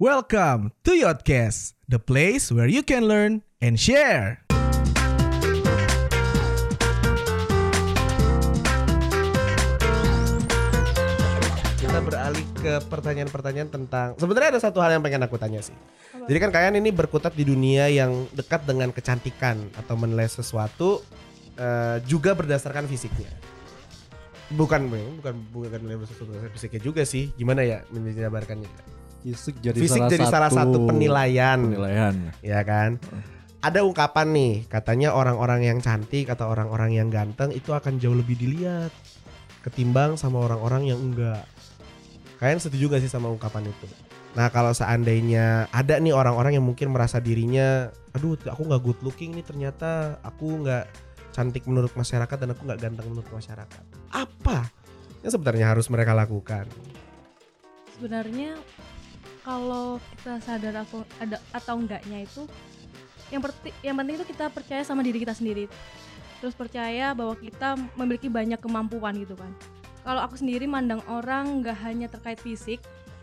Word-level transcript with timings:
Welcome 0.00 0.72
to 0.88 0.96
Yodcast, 0.96 1.76
the 1.84 2.00
place 2.00 2.48
where 2.48 2.64
you 2.64 2.80
can 2.80 3.04
learn 3.04 3.44
and 3.60 3.76
share. 3.76 4.40
Kita 11.76 12.00
beralih 12.00 12.40
ke 12.64 12.80
pertanyaan-pertanyaan 12.88 13.68
tentang 13.68 14.16
sebenarnya 14.16 14.56
ada 14.56 14.60
satu 14.64 14.80
hal 14.80 14.96
yang 14.96 15.04
pengen 15.04 15.20
aku 15.20 15.36
tanya 15.36 15.60
sih. 15.60 15.76
Jadi 16.16 16.38
kan 16.40 16.48
kalian 16.48 16.80
ini 16.80 16.96
berkutat 16.96 17.36
di 17.36 17.44
dunia 17.44 17.92
yang 17.92 18.24
dekat 18.32 18.64
dengan 18.64 18.96
kecantikan 18.96 19.68
atau 19.76 20.00
menilai 20.00 20.32
sesuatu 20.32 21.04
eh, 21.60 22.00
juga 22.08 22.32
berdasarkan 22.32 22.88
fisiknya. 22.88 23.28
Bukan 24.56 24.88
bukan 25.20 25.44
bukan 25.52 25.76
menilai 25.84 26.08
sesuatu 26.08 26.32
berdasarkan 26.32 26.56
fisiknya 26.56 26.80
juga 26.80 27.04
sih. 27.04 27.36
Gimana 27.36 27.68
ya 27.68 27.84
menjabarkannya? 27.92 28.99
Fisik 29.20 29.60
jadi 29.60 29.76
Fisik 29.76 30.00
salah 30.00 30.08
jadi 30.08 30.24
satu 30.24 30.32
salah 30.32 30.50
satu 30.50 30.78
penilaian. 30.88 31.58
penilaian. 31.60 32.14
ya 32.40 32.60
kan? 32.64 32.96
Ada 33.60 33.84
ungkapan 33.84 34.32
nih, 34.32 34.54
katanya 34.72 35.12
orang-orang 35.12 35.68
yang 35.68 35.78
cantik 35.84 36.32
atau 36.32 36.48
orang-orang 36.48 36.96
yang 36.96 37.12
ganteng 37.12 37.52
itu 37.52 37.76
akan 37.76 38.00
jauh 38.00 38.16
lebih 38.16 38.40
dilihat 38.40 38.88
ketimbang 39.60 40.16
sama 40.16 40.40
orang-orang 40.40 40.88
yang 40.88 40.96
enggak. 40.96 41.44
Kalian 42.40 42.56
setuju 42.56 42.96
gak 42.96 43.04
sih 43.04 43.12
sama 43.12 43.28
ungkapan 43.28 43.68
itu? 43.68 43.84
Nah 44.32 44.48
kalau 44.48 44.72
seandainya 44.72 45.68
ada 45.68 46.00
nih 46.00 46.16
orang-orang 46.16 46.56
yang 46.56 46.64
mungkin 46.64 46.88
merasa 46.88 47.20
dirinya, 47.20 47.92
aduh 48.16 48.40
aku 48.48 48.64
nggak 48.64 48.80
good 48.80 49.00
looking 49.04 49.36
nih 49.36 49.44
ternyata 49.44 50.16
aku 50.24 50.64
nggak 50.64 50.88
cantik 51.36 51.68
menurut 51.68 51.92
masyarakat 51.92 52.36
dan 52.40 52.56
aku 52.56 52.64
nggak 52.64 52.80
ganteng 52.80 53.12
menurut 53.12 53.28
masyarakat. 53.28 53.84
Apa 54.08 54.72
yang 55.20 55.32
sebenarnya 55.36 55.66
harus 55.76 55.92
mereka 55.92 56.16
lakukan? 56.16 56.64
sebenarnya 58.00 58.56
kalau 59.50 59.98
kita 60.14 60.38
sadar 60.46 60.86
aku 60.86 61.02
ada 61.18 61.42
atau 61.50 61.74
enggaknya 61.74 62.22
itu 62.22 62.46
yang 63.34 63.42
perti, 63.42 63.74
yang 63.82 63.98
penting 63.98 64.14
itu 64.22 64.26
kita 64.30 64.46
percaya 64.46 64.82
sama 64.86 65.02
diri 65.02 65.18
kita 65.26 65.34
sendiri. 65.34 65.66
Terus 66.38 66.54
percaya 66.54 67.10
bahwa 67.18 67.34
kita 67.34 67.74
memiliki 67.98 68.30
banyak 68.30 68.62
kemampuan 68.62 69.18
gitu 69.18 69.34
kan. 69.34 69.50
Kalau 70.06 70.22
aku 70.22 70.38
sendiri 70.38 70.70
mandang 70.70 71.02
orang 71.10 71.66
nggak 71.66 71.78
hanya 71.82 72.06
terkait 72.06 72.38
fisik 72.38 72.78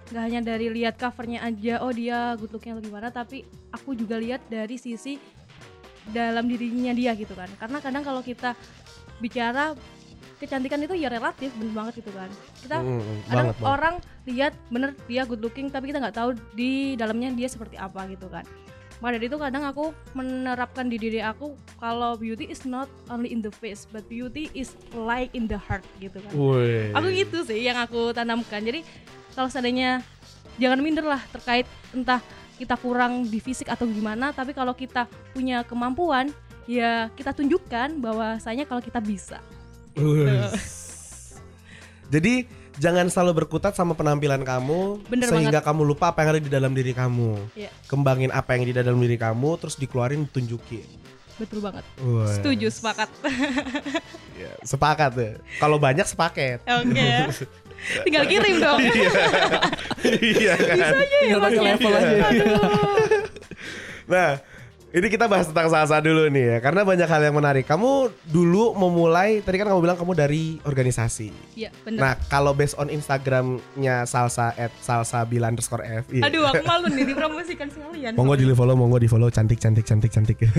nggak 0.07 0.23
hanya 0.23 0.39
dari 0.39 0.71
lihat 0.71 0.95
covernya 0.95 1.43
aja 1.43 1.83
oh 1.83 1.91
dia 1.91 2.31
good 2.39 2.47
looking 2.55 2.71
atau 2.71 2.79
gimana 2.79 3.11
tapi 3.11 3.43
aku 3.75 3.91
juga 3.91 4.15
lihat 4.15 4.39
dari 4.47 4.79
sisi 4.79 5.19
dalam 6.11 6.47
dirinya 6.47 6.95
dia 6.95 7.11
gitu 7.15 7.35
kan. 7.35 7.51
Karena 7.59 7.79
kadang 7.79 8.03
kalau 8.03 8.23
kita 8.23 8.55
bicara 9.19 9.75
kecantikan 10.37 10.79
itu 10.79 10.93
ya 10.93 11.09
relatif 11.09 11.49
bener 11.57 11.73
banget 11.73 11.93
gitu 11.99 12.11
kan. 12.11 12.29
Kita 12.61 12.77
Hmm, 12.77 12.97
hmm, 12.97 13.17
kadang 13.25 13.25
banget, 13.27 13.55
banget. 13.57 13.65
orang 13.65 13.95
lihat 14.25 14.53
bener 14.67 14.89
dia 15.05 15.23
good 15.23 15.41
looking 15.41 15.67
tapi 15.67 15.89
kita 15.89 15.97
nggak 15.99 16.15
tahu 16.15 16.29
di 16.53 16.93
dalamnya 16.93 17.33
dia 17.33 17.47
seperti 17.47 17.75
apa 17.75 18.05
gitu 18.07 18.29
kan. 18.29 18.45
Maka 18.97 19.13
dari 19.13 19.29
itu 19.29 19.37
kadang 19.37 19.61
aku 19.61 19.93
menerapkan 20.13 20.89
di 20.89 20.97
diri 20.97 21.21
aku 21.21 21.53
kalau 21.77 22.17
beauty 22.17 22.49
is 22.49 22.65
not 22.65 22.89
only 23.07 23.29
in 23.29 23.45
the 23.45 23.53
face 23.53 23.85
but 23.85 24.01
beauty 24.05 24.49
is 24.53 24.73
like 24.93 25.29
in 25.33 25.45
the 25.45 25.57
heart 25.57 25.85
gitu 25.97 26.17
kan. 26.17 26.31
Wih. 26.33 26.89
aku 26.93 27.07
gitu 27.13 27.45
sih 27.45 27.61
yang 27.61 27.77
aku 27.77 28.09
tanamkan. 28.09 28.61
Jadi 28.61 28.81
kalau 29.33 29.49
seandainya 29.49 30.01
jangan 30.57 30.81
minder 30.81 31.05
lah 31.05 31.21
terkait 31.29 31.69
entah 31.93 32.17
kita 32.57 32.73
kurang 32.73 33.21
di 33.21 33.37
fisik 33.37 33.69
atau 33.69 33.85
gimana 33.85 34.33
tapi 34.33 34.49
kalau 34.49 34.73
kita 34.73 35.05
punya 35.29 35.61
kemampuan 35.61 36.33
ya 36.65 37.05
kita 37.13 37.29
tunjukkan 37.29 38.01
bahwasanya 38.01 38.65
kalau 38.65 38.81
kita 38.81 38.97
bisa 38.97 39.37
Jadi 42.07 42.47
jangan 42.77 43.09
selalu 43.09 43.43
berkutat 43.43 43.73
sama 43.73 43.91
penampilan 43.91 44.39
kamu 44.41 45.01
Bener 45.09 45.27
sehingga 45.27 45.59
kamu 45.59 45.81
lupa 45.83 46.13
apa 46.13 46.23
yang 46.23 46.29
ada 46.31 46.41
di 46.41 46.47
dalam 46.47 46.71
diri 46.71 46.93
kamu. 46.93 47.35
Iya. 47.53 47.69
Kembangin 47.85 48.29
apa 48.29 48.55
yang 48.55 48.63
di 48.63 48.73
dalam 48.73 48.95
diri 48.95 49.17
kamu 49.17 49.49
terus 49.57 49.75
dikeluarin 49.75 50.25
tunjukin. 50.25 50.85
betul 51.37 51.61
banget 51.61 51.85
Wah. 52.01 52.25
setuju 52.33 52.65
sepakat 52.73 53.13
Iya, 54.41 54.57
Sepakat 54.65 55.11
deh. 55.13 55.33
Kalau 55.61 55.77
banyak 55.77 56.01
sepaket. 56.03 56.65
oke 56.65 57.09
tinggal 58.09 58.25
kirim 58.25 58.57
dong 58.57 58.81
Iya 60.01 60.53
kan? 60.73 60.93
Tinggal 60.97 61.39
pakai 61.45 61.61
level 61.61 61.91
aja. 61.93 62.25
Nah, 64.09 64.29
ini 64.87 65.07
kita 65.07 65.27
bahas 65.27 65.51
tentang 65.51 65.67
salsa 65.67 65.99
dulu 65.99 66.31
nih 66.31 66.45
ya 66.47 66.57
karena 66.57 66.81
banyak 66.81 67.03
hal 67.05 67.21
yang 67.21 67.35
menarik. 67.35 67.67
Kamu 67.67 68.07
dulu 68.23 68.71
memulai 68.71 69.43
tadi 69.43 69.59
kan 69.59 69.67
kamu 69.67 69.83
bilang 69.83 69.99
kamu 69.99 70.15
dari 70.15 70.63
organisasi. 70.63 71.29
Iya 71.53 71.75
bener 71.83 71.99
Nah, 71.99 72.13
kalau 72.27 72.55
based 72.55 72.73
on 72.75 72.87
Instagramnya 72.87 74.07
salsa 74.07 74.55
at 74.55 74.71
salsa 74.79 75.21
bila 75.23 75.51
underscore 75.51 75.83
f. 75.83 76.07
iya. 76.09 76.23
aduh 76.23 76.47
aku 76.47 76.63
malu 76.63 76.87
nih 76.87 77.03
dipromosikan 77.03 77.67
sekalian 77.67 78.15
Monggo 78.15 78.33
di 78.33 78.47
follow, 78.51 78.79
monggo 78.79 78.97
di 78.97 79.11
follow, 79.11 79.27
cantik, 79.27 79.59
cantik, 79.59 79.83
cantik, 79.83 80.09
cantik. 80.09 80.37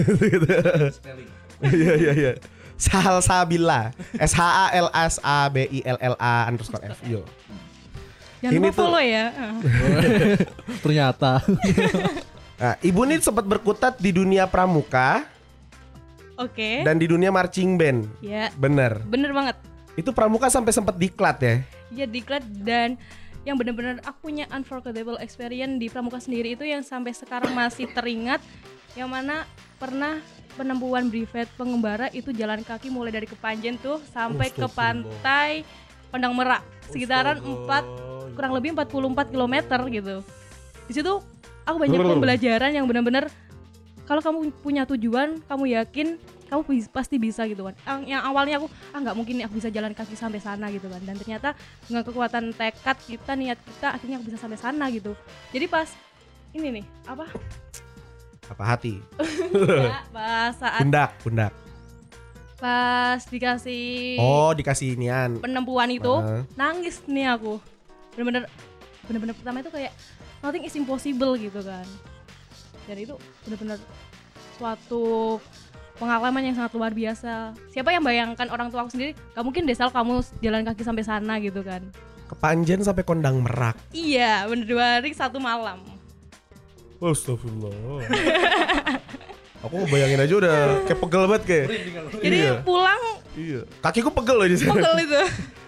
Iya 1.58 1.92
iya 1.96 2.12
iya. 2.14 2.32
Salsabila, 2.78 3.90
S 4.14 4.30
H 4.30 4.42
A 4.44 4.66
L 4.70 4.86
S 4.94 5.18
A 5.18 5.50
B 5.50 5.66
I 5.66 5.82
L 5.82 5.98
L 5.98 6.14
A 6.14 6.46
underscore 6.46 6.84
F. 6.86 7.02
Yo. 7.02 7.26
jangan 8.38 8.54
ini 8.54 8.70
lupa 8.70 8.70
tuh- 8.70 8.86
follow 8.86 9.02
ya 9.02 9.24
Ternyata 10.86 11.42
Nah, 12.58 12.74
ibu 12.82 13.06
ini 13.06 13.22
sempat 13.22 13.46
berkutat 13.46 14.02
di 14.02 14.10
dunia 14.10 14.50
pramuka 14.50 15.22
oke 16.34 16.82
dan 16.82 16.98
di 16.98 17.06
dunia 17.06 17.30
marching 17.30 17.78
band. 17.78 18.10
ya 18.18 18.50
Bener. 18.58 18.98
bener 19.06 19.30
banget 19.30 19.56
Itu 19.98 20.14
pramuka 20.14 20.46
sampai 20.46 20.70
sempat 20.70 20.94
diklat 20.94 21.38
ya. 21.42 21.54
ya 21.90 22.06
diklat 22.06 22.42
dan 22.62 22.98
yang 23.46 23.54
bener-bener 23.54 24.02
aku 24.02 24.30
punya 24.30 24.46
unforgettable 24.50 25.18
experience 25.22 25.78
di 25.78 25.86
pramuka 25.86 26.18
sendiri 26.18 26.58
itu 26.58 26.66
yang 26.66 26.82
sampai 26.82 27.14
sekarang 27.14 27.54
masih 27.54 27.86
teringat 27.94 28.42
yang 28.94 29.06
mana 29.06 29.46
pernah 29.78 30.18
penempuan 30.58 31.06
brevet 31.06 31.46
pengembara 31.54 32.10
itu 32.10 32.34
jalan 32.34 32.66
kaki 32.66 32.90
mulai 32.90 33.14
dari 33.14 33.30
Kepanjen 33.30 33.78
tuh 33.78 34.02
sampai 34.10 34.50
ke 34.50 34.66
pantai 34.66 35.62
Pandang 36.10 36.34
Merak 36.34 36.66
sekitaran 36.90 37.38
4 37.38 38.34
kurang 38.34 38.52
lebih 38.54 38.74
44 38.74 39.30
km 39.30 39.54
gitu. 39.90 40.16
Di 40.88 40.92
situ 40.94 41.20
aku 41.68 41.76
banyak 41.84 42.00
pembelajaran 42.00 42.70
yang 42.72 42.88
benar-benar 42.88 43.28
kalau 44.08 44.24
kamu 44.24 44.38
punya 44.64 44.88
tujuan, 44.88 45.36
kamu 45.44 45.64
yakin 45.76 46.16
kamu 46.48 46.64
pasti 46.88 47.20
bisa 47.20 47.44
gitu 47.44 47.68
kan. 47.68 47.76
Yang, 47.84 48.00
yang 48.08 48.22
awalnya 48.24 48.56
aku 48.56 48.72
ah 48.96 48.98
nggak 49.04 49.16
mungkin 49.20 49.44
aku 49.44 49.60
bisa 49.60 49.68
jalan 49.68 49.92
kaki 49.92 50.16
sampai 50.16 50.40
sana 50.40 50.72
gitu 50.72 50.88
kan. 50.88 51.04
Dan 51.04 51.20
ternyata 51.20 51.52
dengan 51.84 52.08
kekuatan 52.08 52.56
tekad 52.56 52.96
kita, 53.04 53.36
niat 53.36 53.60
kita 53.60 53.92
akhirnya 53.92 54.16
aku 54.16 54.32
bisa 54.32 54.40
sampai 54.40 54.56
sana 54.56 54.88
gitu. 54.88 55.12
Jadi 55.52 55.68
pas 55.68 55.92
ini 56.56 56.80
nih 56.80 56.84
apa? 57.04 57.28
Apa 58.48 58.64
hati? 58.64 58.96
ya, 59.52 60.08
pas 60.08 60.56
saat 60.56 60.80
Pundak, 60.80 61.10
pundak. 61.20 61.52
pas 62.56 63.20
dikasih 63.28 64.16
Oh, 64.16 64.50
dikasih 64.50 64.96
inian. 64.96 65.36
penempuan 65.38 65.92
itu 65.92 66.10
Heeh. 66.10 66.42
nangis 66.56 67.04
nih 67.06 67.28
aku 67.30 67.60
bener-bener 68.16 68.48
bener-bener 69.06 69.34
pertama 69.36 69.62
itu 69.62 69.70
kayak 69.70 69.92
nothing 70.40 70.62
is 70.62 70.74
impossible 70.74 71.34
gitu 71.34 71.60
kan 71.60 71.86
dan 72.84 72.96
itu 72.96 73.14
bener-bener 73.42 73.78
suatu 74.54 75.36
pengalaman 75.94 76.42
yang 76.42 76.54
sangat 76.54 76.72
luar 76.72 76.90
biasa 76.90 77.52
siapa 77.68 77.90
yang 77.90 78.00
bayangkan 78.00 78.46
orang 78.46 78.68
tua 78.68 78.82
aku 78.82 78.90
sendiri 78.90 79.12
gak 79.28 79.42
mungkin 79.42 79.64
deh 79.64 79.74
Sal 79.74 79.88
kamu 79.88 80.14
jalan 80.38 80.62
kaki 80.64 80.82
sampai 80.82 81.02
sana 81.02 81.36
gitu 81.38 81.60
kan 81.60 81.82
Kepanjen 82.28 82.84
sampai 82.84 83.02
kondang 83.02 83.40
merak. 83.40 83.72
iya 83.90 84.44
bener 84.44 84.64
dua 84.64 84.84
hari 84.96 85.10
satu 85.10 85.38
malam 85.38 85.80
Astagfirullah. 86.98 87.70
Aku 89.58 89.74
ngebayangin 89.76 90.18
aja 90.18 90.34
udah 90.36 90.56
kayak 90.82 90.98
pegel 90.98 91.22
banget 91.26 91.42
kayak. 91.46 91.66
jadi 92.18 92.36
Iya. 92.36 92.52
pulang 92.62 93.02
Iya. 93.32 93.60
Kakiku 93.78 94.10
pegel 94.12 94.34
loh 94.34 94.46
di 94.46 94.58
sana. 94.58 94.74
pegel 94.74 94.94
itu 95.00 95.20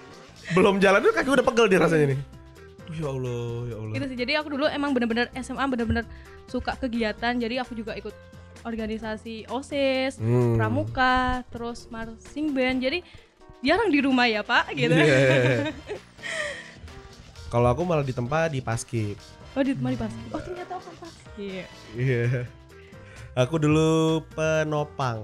Belum 0.59 0.79
jalan 0.79 0.99
tuh 1.01 1.15
kaki 1.15 1.31
udah 1.31 1.47
pegel 1.47 1.67
dia 1.67 1.79
rasanya 1.79 2.07
nih. 2.15 2.19
Ya 2.93 3.07
Allah, 3.07 3.43
ya 3.65 3.77
Allah. 3.77 3.95
gitu 3.95 4.07
sih 4.07 4.19
jadi 4.19 4.33
aku 4.37 4.49
dulu 4.51 4.67
emang 4.67 4.91
bener-bener 4.91 5.31
SMA 5.37 5.63
bener-bener 5.65 6.03
suka 6.45 6.75
kegiatan 6.75 7.35
jadi 7.35 7.61
aku 7.61 7.73
juga 7.73 7.95
ikut 7.95 8.11
organisasi 8.61 9.47
osis 9.47 10.17
Hmm. 10.17 10.55
pramuka 10.55 11.41
terus 11.49 11.87
marching 11.87 12.51
band 12.51 12.81
jadi 12.81 13.01
jarang 13.61 13.89
di 13.89 14.01
rumah 14.01 14.25
ya 14.25 14.43
pak 14.43 14.73
gitu 14.73 14.93
Iya. 14.93 15.71
Kalau 17.49 17.67
aku 17.67 17.83
malah 17.83 18.03
di 18.03 18.11
tempat 18.11 18.49
di 18.49 18.59
paskib. 18.59 19.19
oh 19.53 19.63
di 19.63 19.73
rumah 19.73 19.91
di 19.91 19.99
pas 19.99 20.13
oh 20.31 20.41
ternyata 20.41 20.75
aku 20.77 20.91
pas 20.97 21.15
iya 21.37 21.67
Iya. 21.93 22.27
Aku 23.37 23.57
dulu 23.57 24.21
penopang. 24.31 25.23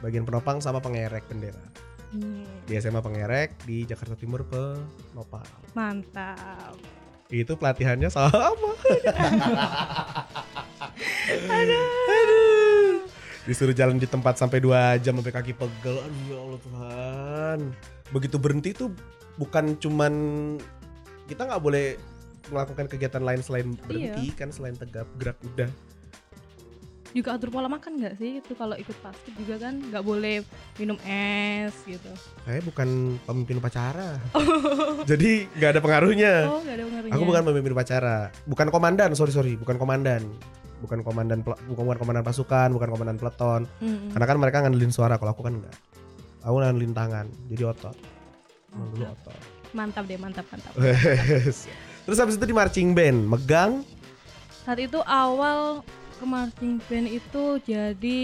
Bagian 0.00 0.24
penopang 0.24 0.58
sama 0.58 0.80
pengerek 0.80 1.28
bendera. 1.28 1.60
Hmm, 2.08 2.44
Di 2.64 2.72
SMA 2.74 2.98
pengerek, 2.98 3.60
di 3.62 3.84
Jakarta 3.84 4.14
Timur 4.14 4.40
penopang. 4.44 5.44
mantap 5.72 6.72
Itu 7.28 7.54
pelatihannya 7.54 8.08
sama. 8.08 8.48
Aduh. 11.28 13.04
Disuruh 13.44 13.72
jalan 13.72 13.96
di 13.96 14.04
tempat 14.04 14.36
sampai 14.36 14.60
dua 14.60 14.96
jam 14.96 15.16
sampai 15.16 15.32
kaki 15.32 15.52
pegel. 15.52 15.96
Aduh 15.98 16.24
ya 16.24 16.38
Allah 16.38 16.60
Tuhan. 16.60 17.58
Begitu 18.08 18.36
berhenti 18.36 18.70
tuh 18.72 18.88
bukan 19.36 19.76
cuman 19.76 20.12
kita 21.24 21.44
nggak 21.44 21.60
boleh 21.60 21.96
melakukan 22.48 22.88
kegiatan 22.88 23.20
lain 23.20 23.40
selain 23.40 23.68
Iya. 23.68 23.84
berhenti 23.84 24.26
kan 24.32 24.48
selain 24.48 24.76
tegap 24.76 25.04
gerak 25.20 25.36
udah. 25.44 25.68
Juga 27.18 27.34
atur 27.34 27.50
pola 27.50 27.66
makan 27.66 27.98
nggak 27.98 28.14
sih 28.14 28.38
itu 28.38 28.54
kalau 28.54 28.78
ikut 28.78 28.94
basket 29.02 29.34
juga 29.34 29.58
kan 29.66 29.74
nggak 29.82 30.04
boleh 30.06 30.46
minum 30.78 30.94
es 31.02 31.74
gitu 31.82 32.06
Saya 32.46 32.62
bukan 32.62 33.18
pemimpin 33.26 33.58
upacara. 33.58 34.22
Jadi 35.10 35.50
nggak 35.58 35.70
ada 35.74 35.80
pengaruhnya. 35.82 36.32
oh 36.46 36.62
nggak 36.62 36.76
ada 36.78 36.84
pengaruhnya 36.86 37.14
Aku 37.18 37.22
bukan 37.26 37.42
pemimpin 37.42 37.72
upacara, 37.74 38.16
bukan 38.46 38.68
komandan, 38.70 39.10
sorry 39.18 39.34
sorry, 39.34 39.58
bukan 39.58 39.74
komandan, 39.76 40.22
bukan 40.78 41.02
komandan, 41.02 41.42
bukan, 41.42 41.58
bukan 41.74 41.98
komandan 41.98 42.22
pasukan, 42.22 42.68
bukan 42.70 42.88
komandan 42.88 43.16
peleton. 43.18 43.66
Mm-mm. 43.82 44.14
Karena 44.14 44.26
kan 44.30 44.36
mereka 44.38 44.56
ngandelin 44.62 44.92
suara, 44.94 45.18
kalau 45.18 45.34
aku 45.34 45.42
kan 45.42 45.58
enggak. 45.58 45.74
Aku 46.46 46.54
ngandelin 46.54 46.94
tangan, 46.94 47.26
jadi 47.50 47.74
otot. 47.74 47.96
Emang 48.70 48.88
dulu 48.94 49.04
otot. 49.10 49.38
mantap 49.68 50.08
deh 50.08 50.16
mantap 50.16 50.48
mantap 50.48 50.72
Terus 52.08 52.16
habis 52.16 52.40
itu 52.40 52.44
di 52.48 52.56
marching 52.56 52.96
band, 52.96 53.28
megang 53.28 53.84
saat 54.64 54.84
itu 54.84 55.00
awal 55.08 55.80
ke 56.18 56.26
marching 56.26 56.82
band 56.90 57.06
itu 57.06 57.44
jadi 57.62 58.20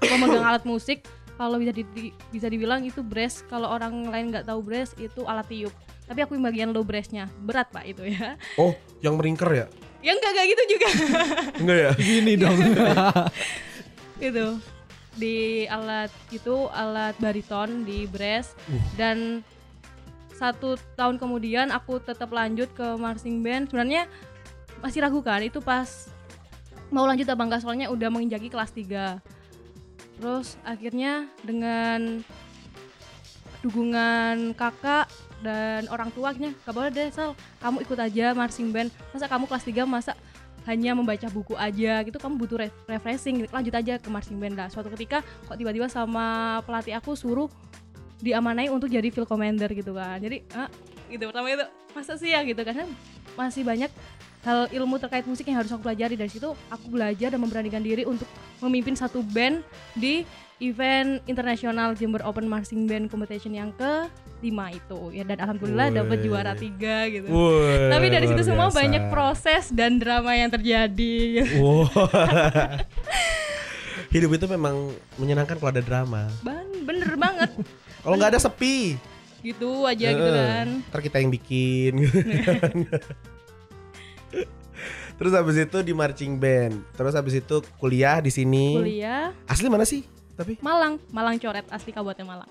pemegang 0.00 0.44
alat 0.44 0.64
musik. 0.64 1.04
Kalau 1.38 1.54
bisa 1.60 1.70
di- 1.70 2.10
bisa 2.34 2.50
dibilang 2.50 2.82
itu 2.82 3.04
brass. 3.04 3.46
Kalau 3.46 3.70
orang 3.70 4.10
lain 4.10 4.34
nggak 4.34 4.48
tahu 4.48 4.58
brass 4.64 4.96
itu 4.98 5.22
alat 5.22 5.46
tiup. 5.46 5.70
Tapi 6.08 6.24
aku 6.24 6.34
yang 6.34 6.44
bagian 6.48 6.68
low 6.72 6.82
brassnya. 6.82 7.28
Berat 7.44 7.68
pak 7.70 7.84
itu 7.84 8.02
ya. 8.08 8.34
Oh, 8.56 8.72
yang 9.04 9.20
meringker 9.20 9.46
ya? 9.52 9.66
ya 9.98 10.14
enggak 10.14 10.32
kayak 10.34 10.48
gitu 10.50 10.62
juga. 10.74 10.88
Enggak 11.60 11.78
ya? 11.78 11.90
Gini 12.00 12.32
dong. 12.34 12.58
itu 14.28 14.46
di 15.18 15.66
alat 15.66 16.10
itu 16.30 16.66
alat 16.72 17.14
bariton 17.20 17.84
di 17.86 18.08
brass. 18.08 18.56
Dan 18.96 19.44
satu 20.34 20.78
tahun 20.94 21.18
kemudian 21.18 21.74
aku 21.74 21.98
tetap 21.98 22.30
lanjut 22.30 22.70
ke 22.72 22.86
marching 22.96 23.42
band. 23.42 23.70
Sebenarnya 23.70 24.06
masih 24.78 25.02
ragu 25.02 25.18
kan 25.22 25.42
itu 25.42 25.58
pas 25.58 26.06
mau 26.88 27.04
lanjut 27.04 27.28
apa 27.28 27.42
enggak? 27.44 27.60
Soalnya 27.64 27.86
udah 27.92 28.08
menginjaki 28.08 28.48
kelas 28.48 28.72
3 28.72 29.38
terus 30.18 30.58
akhirnya 30.66 31.30
dengan 31.46 32.26
dukungan 33.62 34.54
kakak 34.58 35.06
dan 35.38 35.86
orang 35.90 36.10
tua 36.10 36.34
akhirnya 36.34 36.54
gak 36.66 36.74
boleh 36.74 36.90
deh 36.90 37.08
Sal. 37.14 37.38
Kamu 37.62 37.82
ikut 37.86 37.98
aja 37.98 38.34
marching 38.34 38.70
band. 38.74 38.90
Masa 39.14 39.30
kamu 39.30 39.46
kelas 39.46 39.64
3 39.66 39.86
masa 39.86 40.12
hanya 40.66 40.92
membaca 40.94 41.26
buku 41.30 41.54
aja? 41.54 42.02
Gitu 42.02 42.18
kamu 42.18 42.34
butuh 42.38 42.66
re- 42.66 42.74
refreshing. 42.90 43.46
Lanjut 43.50 43.74
aja 43.74 43.94
ke 43.98 44.08
marching 44.10 44.38
band. 44.42 44.58
Lah 44.58 44.68
suatu 44.70 44.90
ketika 44.94 45.22
kok 45.22 45.56
tiba-tiba 45.58 45.86
sama 45.86 46.58
pelatih 46.66 46.98
aku 46.98 47.14
suruh 47.14 47.46
diamanai 48.18 48.66
untuk 48.66 48.90
jadi 48.90 49.06
field 49.14 49.30
commander 49.30 49.70
gitu 49.70 49.94
kan. 49.94 50.18
Jadi 50.18 50.42
ah, 50.54 50.66
gitu. 51.06 51.30
Pertama 51.30 51.46
itu 51.50 51.66
masa 51.94 52.18
sih 52.18 52.34
ya? 52.34 52.42
Gitu 52.42 52.58
karena 52.62 52.86
masih 53.38 53.62
banyak 53.62 53.90
hal 54.42 54.70
ilmu 54.70 54.96
terkait 54.96 55.26
musik 55.26 55.44
yang 55.44 55.58
harus 55.58 55.70
aku 55.70 55.82
pelajari 55.82 56.14
dari 56.14 56.30
situ 56.30 56.54
aku 56.68 56.86
belajar 56.88 57.34
dan 57.34 57.40
memberanikan 57.40 57.82
diri 57.82 58.02
untuk 58.02 58.26
memimpin 58.58 58.94
satu 58.94 59.20
band 59.20 59.62
di 59.92 60.22
event 60.58 61.22
internasional 61.26 61.94
Jember 61.94 62.22
Open 62.22 62.46
Marching 62.46 62.86
Band 62.86 63.06
Competition 63.06 63.54
yang 63.54 63.70
ke 63.72 64.10
lima 64.38 64.70
itu 64.70 65.10
ya 65.10 65.26
dan 65.26 65.38
alhamdulillah 65.42 65.90
dapat 65.90 66.22
juara 66.22 66.54
tiga 66.54 67.10
gitu 67.10 67.26
Woi, 67.26 67.90
tapi 67.90 68.06
dari 68.06 68.26
situ 68.26 68.42
semua 68.46 68.70
biasa. 68.70 68.78
banyak 68.78 69.02
proses 69.10 69.64
dan 69.74 69.98
drama 69.98 70.34
yang 70.34 70.50
terjadi 70.50 71.18
Wow. 71.62 71.90
Hidup 74.08 74.30
itu 74.32 74.46
memang 74.48 74.94
menyenangkan 75.20 75.60
kalau 75.60 75.68
ada 75.68 75.84
drama. 75.84 76.32
Ban, 76.40 76.64
bener 76.80 77.12
banget 77.18 77.50
Kalau 78.00 78.14
nggak 78.16 78.32
ada 78.32 78.40
sepi, 78.40 78.96
gitu 79.38 79.84
aja 79.84 80.10
gitu 80.10 80.22
Heeh. 80.32 80.48
kan 80.48 80.68
ntar 80.88 81.00
kita 81.02 81.16
yang 81.20 81.30
bikin. 81.30 81.92
Terus 85.18 85.32
habis 85.34 85.56
itu 85.58 85.78
di 85.82 85.90
marching 85.90 86.38
band. 86.38 86.78
Terus 86.94 87.12
habis 87.18 87.34
itu 87.34 87.56
kuliah 87.82 88.22
di 88.22 88.30
sini. 88.30 88.78
kuliah 88.78 89.34
Asli 89.50 89.66
mana 89.66 89.82
sih? 89.82 90.06
Tapi 90.38 90.62
Malang 90.62 91.02
Malang 91.10 91.34
coret 91.42 91.66
asli 91.74 91.90
Kabupaten 91.90 92.22
Malang 92.22 92.50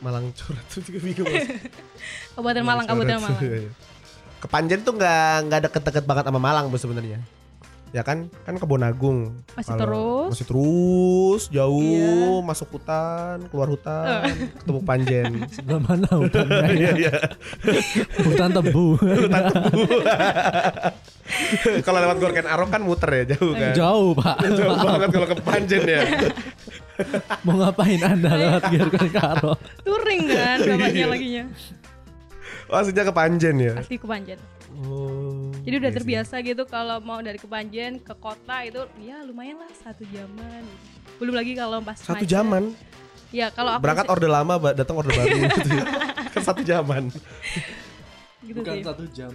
Malang 0.00 0.32
coret 0.32 0.64
tuh 0.72 0.80
juga 0.88 0.98
bingung. 1.04 1.28
Kabupaten 2.32 2.64
Malang 2.64 2.86
Kabupaten 2.88 3.16
Malang 3.20 3.40
Kepanjen 4.40 4.80
tuh 4.80 4.96
nggak 4.96 5.48
nggak 5.52 5.60
deket-deket 5.68 6.04
banget 6.08 6.24
sama 6.32 6.40
Malang 6.40 6.72
bu 6.72 6.80
sebenarnya. 6.80 7.20
Ya 7.90 8.02
kan, 8.02 8.28
kan 8.42 8.54
kebon 8.54 8.82
Agung. 8.82 9.40
Masih 9.54 9.72
Kalau- 9.72 9.80
terus? 9.80 10.28
Masih 10.28 10.46
terus, 10.46 11.42
jauh, 11.48 11.80
Iya. 11.80 12.42
masuk 12.42 12.68
hutan, 12.70 13.46
keluar 13.48 13.68
hutan, 13.68 14.26
ketemu 14.54 14.80
Panjen. 14.82 15.32
Sebelah 15.54 15.80
mana 15.80 16.08
hutannya? 16.10 16.66
Iya 16.76 16.90
iya. 16.98 17.12
Hutan 18.20 18.50
tebu. 18.52 18.98
Kalau 21.80 21.98
lewat 22.00 22.16
Gorken 22.18 22.46
Arok 22.46 22.68
kan 22.68 22.82
muter 22.82 23.10
ya 23.12 23.24
jauh 23.32 23.52
kan. 23.52 23.72
Jauh 23.72 24.10
pak. 24.14 24.36
Jauh 24.58 24.76
banget 24.76 25.08
kalau 25.10 25.26
ke 25.26 25.36
Panjen 25.40 25.82
ya. 25.82 26.00
Mau 27.42 27.54
ngapain 27.56 28.00
anda 28.00 28.30
lewat 28.32 28.62
Gerkan 28.68 29.08
Karo? 29.10 29.52
touring 29.82 30.26
kan 30.26 30.56
Iya. 30.58 30.74
bapaknya 30.74 31.06
laginya 31.06 31.42
Oh, 32.66 32.76
aslinya 32.76 33.04
ke 33.04 33.12
Panjen 33.12 33.54
ya. 33.56 33.72
asli 33.76 33.94
Kepanjen 33.94 34.38
Oh. 34.82 35.45
Jadi 35.66 35.74
udah 35.76 35.82
iya 35.82 35.90
sih. 35.90 35.98
terbiasa 35.98 36.34
gitu 36.40 36.62
kalau 36.64 36.96
mau 37.00 37.18
dari 37.18 37.36
Kepanjen 37.36 37.98
ke 37.98 38.14
kota 38.14 38.62
itu 38.62 38.78
ya 38.96 39.20
lumayan 39.20 39.58
lah 39.58 39.70
satu 39.76 40.06
jaman 40.06 40.62
belum 41.16 41.34
lagi 41.34 41.52
kalau 41.52 41.80
pas 41.80 41.96
Satu 41.96 42.12
macet. 42.18 42.30
jaman. 42.30 42.64
ya 43.30 43.50
kalau 43.50 43.72
aku 43.72 43.82
Berangkat 43.82 44.06
sih- 44.06 44.12
orde 44.12 44.28
lama, 44.28 44.54
datang 44.70 44.94
orde 44.94 45.10
baru 45.10 45.34
gitu. 45.50 45.68
ya. 45.70 45.84
Kan 46.28 46.42
satu 46.44 46.62
jaman. 46.62 47.02
gitu 48.38 48.54
Bukan 48.54 48.74
sih 48.74 48.84
satu 48.84 49.04
jam. 49.10 49.32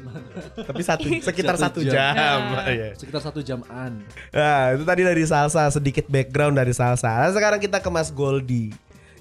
Tapi 0.56 0.82
satu 0.82 1.08
sekitar 1.20 1.56
satu 1.58 1.82
Satu 1.82 1.82
jam. 1.84 2.14
jam. 2.16 2.40
Nah. 2.48 2.64
Iya. 2.66 2.88
Sekitar 2.96 3.20
satu 3.20 3.42
jaman. 3.42 4.00
Nah, 4.32 4.64
itu 4.72 4.84
tadi 4.86 5.02
dari 5.04 5.24
salsa, 5.26 5.68
sedikit 5.68 6.08
background 6.08 6.56
dari 6.56 6.72
salsa. 6.72 7.12
Nah, 7.20 7.28
sekarang 7.30 7.60
kita 7.60 7.78
ke 7.78 7.90
Mas 7.90 8.08
Goldi. 8.08 8.72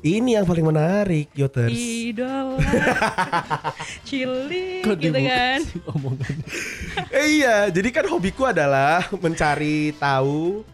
Ini 0.00 0.40
yang 0.40 0.48
paling 0.48 0.64
menarik, 0.64 1.28
Yoters. 1.36 1.76
idola 1.76 2.56
cilik 4.08 4.80
Kok 4.80 4.96
gitu 4.96 5.12
dibuka 5.12 5.28
kan 5.28 5.60
sih 5.60 5.80
omongannya? 5.92 6.44
Eh, 7.20 7.26
iya, 7.36 7.56
jadi 7.68 7.88
kan 7.92 8.08
hobiku 8.08 8.48
adalah 8.48 9.04
mencari 9.20 9.92
tahu 10.00 10.64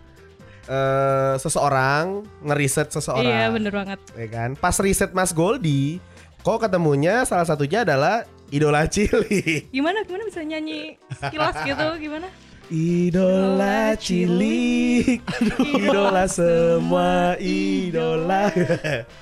eh, 0.70 1.34
seseorang, 1.42 2.22
ngeriset 2.46 2.94
seseorang. 2.94 3.26
iya 3.26 3.50
bener 3.50 3.74
banget 3.74 3.98
Ya 4.14 4.26
kan? 4.30 4.54
Pas 4.54 4.78
riset 4.78 5.10
Mas 5.10 5.34
Goldi, 5.34 5.98
kok 6.46 6.62
ketemunya 6.62 7.26
salah 7.26 7.50
satunya 7.50 7.82
adalah 7.82 8.22
idola 8.54 8.86
cilik. 8.86 9.74
gimana 9.74 10.06
gimana 10.06 10.22
bisa 10.30 10.46
nyanyi 10.46 11.02
sekilas 11.18 11.66
gitu 11.66 11.86
gimana 11.98 12.30
Idola 12.66 13.94
cilik, 13.94 15.22
idola 15.62 16.26
semua 16.26 17.38
idola. 17.38 18.50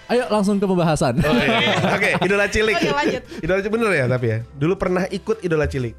Ayo 0.08 0.24
langsung 0.32 0.56
ke 0.56 0.64
pembahasan. 0.64 1.20
Oh, 1.20 1.28
iya. 1.28 1.76
Oke, 1.92 2.10
idola 2.24 2.48
cilik. 2.48 2.72
Oke, 2.72 2.88
lanjut. 2.88 3.22
Idola 3.44 3.58
cilik 3.60 3.74
bener 3.76 3.90
ya 3.92 4.04
tapi 4.08 4.26
ya. 4.32 4.38
Dulu 4.56 4.74
pernah 4.80 5.04
ikut 5.12 5.44
idola 5.44 5.68
cilik. 5.68 5.92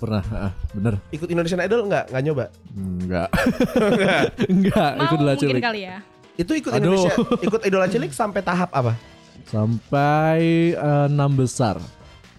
Pernah, 0.00 0.24
ah, 0.32 0.52
bener. 0.72 0.96
Ikut 1.12 1.28
Indonesian 1.28 1.60
Idol 1.60 1.84
nggak? 1.84 2.16
Nggak 2.16 2.22
nyoba. 2.24 2.44
Enggak. 2.72 3.28
Enggak, 4.48 4.90
mau 4.96 5.04
ikut 5.04 5.18
mungkin 5.20 5.40
cilik. 5.40 5.62
kali 5.64 5.80
ya 5.84 5.96
Itu 6.40 6.52
ikut 6.56 6.72
Aduh. 6.72 6.80
Indonesia, 6.80 7.12
ikut 7.48 7.60
idola 7.68 7.86
cilik 7.92 8.12
sampai 8.16 8.40
tahap 8.40 8.72
apa? 8.72 8.96
Sampai 9.52 10.72
enam 10.80 11.28
besar. 11.36 11.76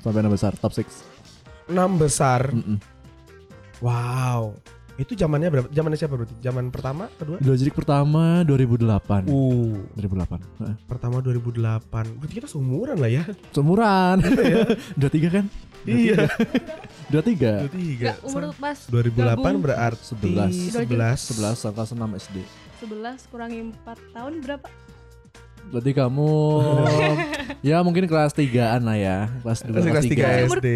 Sampai 0.01 0.25
enam 0.25 0.33
besar, 0.33 0.57
top 0.57 0.73
6. 0.73 1.69
Enam 1.69 2.01
besar. 2.01 2.49
Mm-mm. 2.49 2.96
Wow. 3.81 4.57
Itu 4.97 5.13
zamannya 5.13 5.53
berapa? 5.53 5.67
Zamannya 5.69 5.97
siapa 6.01 6.17
berarti? 6.17 6.33
Zaman 6.41 6.73
pertama, 6.73 7.05
kedua? 7.21 7.37
Cilik 7.37 7.77
pertama 7.77 8.41
2008. 8.41 9.29
Uh, 9.29 9.77
2008. 9.93 10.41
Heeh. 10.41 10.75
pertama 10.89 11.21
2008. 11.21 12.17
Berarti 12.17 12.33
kita 12.33 12.49
seumuran 12.49 12.97
lah 12.97 13.11
ya. 13.13 13.23
Seumuran. 13.53 14.17
Dua 14.99 15.09
tiga 15.13 15.29
kan? 15.29 15.45
Iya. 15.85 16.25
Dua 17.13 17.21
tiga. 17.21 17.69
Nggak, 17.69 18.17
umur 18.25 18.41
pas 18.57 18.77
2008 18.89 19.37
gabung 19.37 19.61
berarti 19.61 20.17
11. 20.17 20.89
11. 20.89 21.45
11 21.45 21.69
angka 21.69 21.83
6 21.93 22.23
SD. 22.25 22.37
11 22.81 23.29
kurangi 23.29 23.59
4 23.85 24.17
tahun 24.17 24.33
berapa? 24.41 24.67
Berarti 25.67 25.91
kamu 25.91 26.31
ya 27.67 27.81
mungkin 27.81 28.05
kelas 28.05 28.31
3-an 28.31 28.81
lah 28.81 28.95
ya. 28.95 29.17
Kelas 29.41 29.59
2 29.61 29.73
Masih 29.73 29.89
kelas 29.89 30.05
3 30.05 30.15
Umur- 30.45 30.57
SD. 30.57 30.67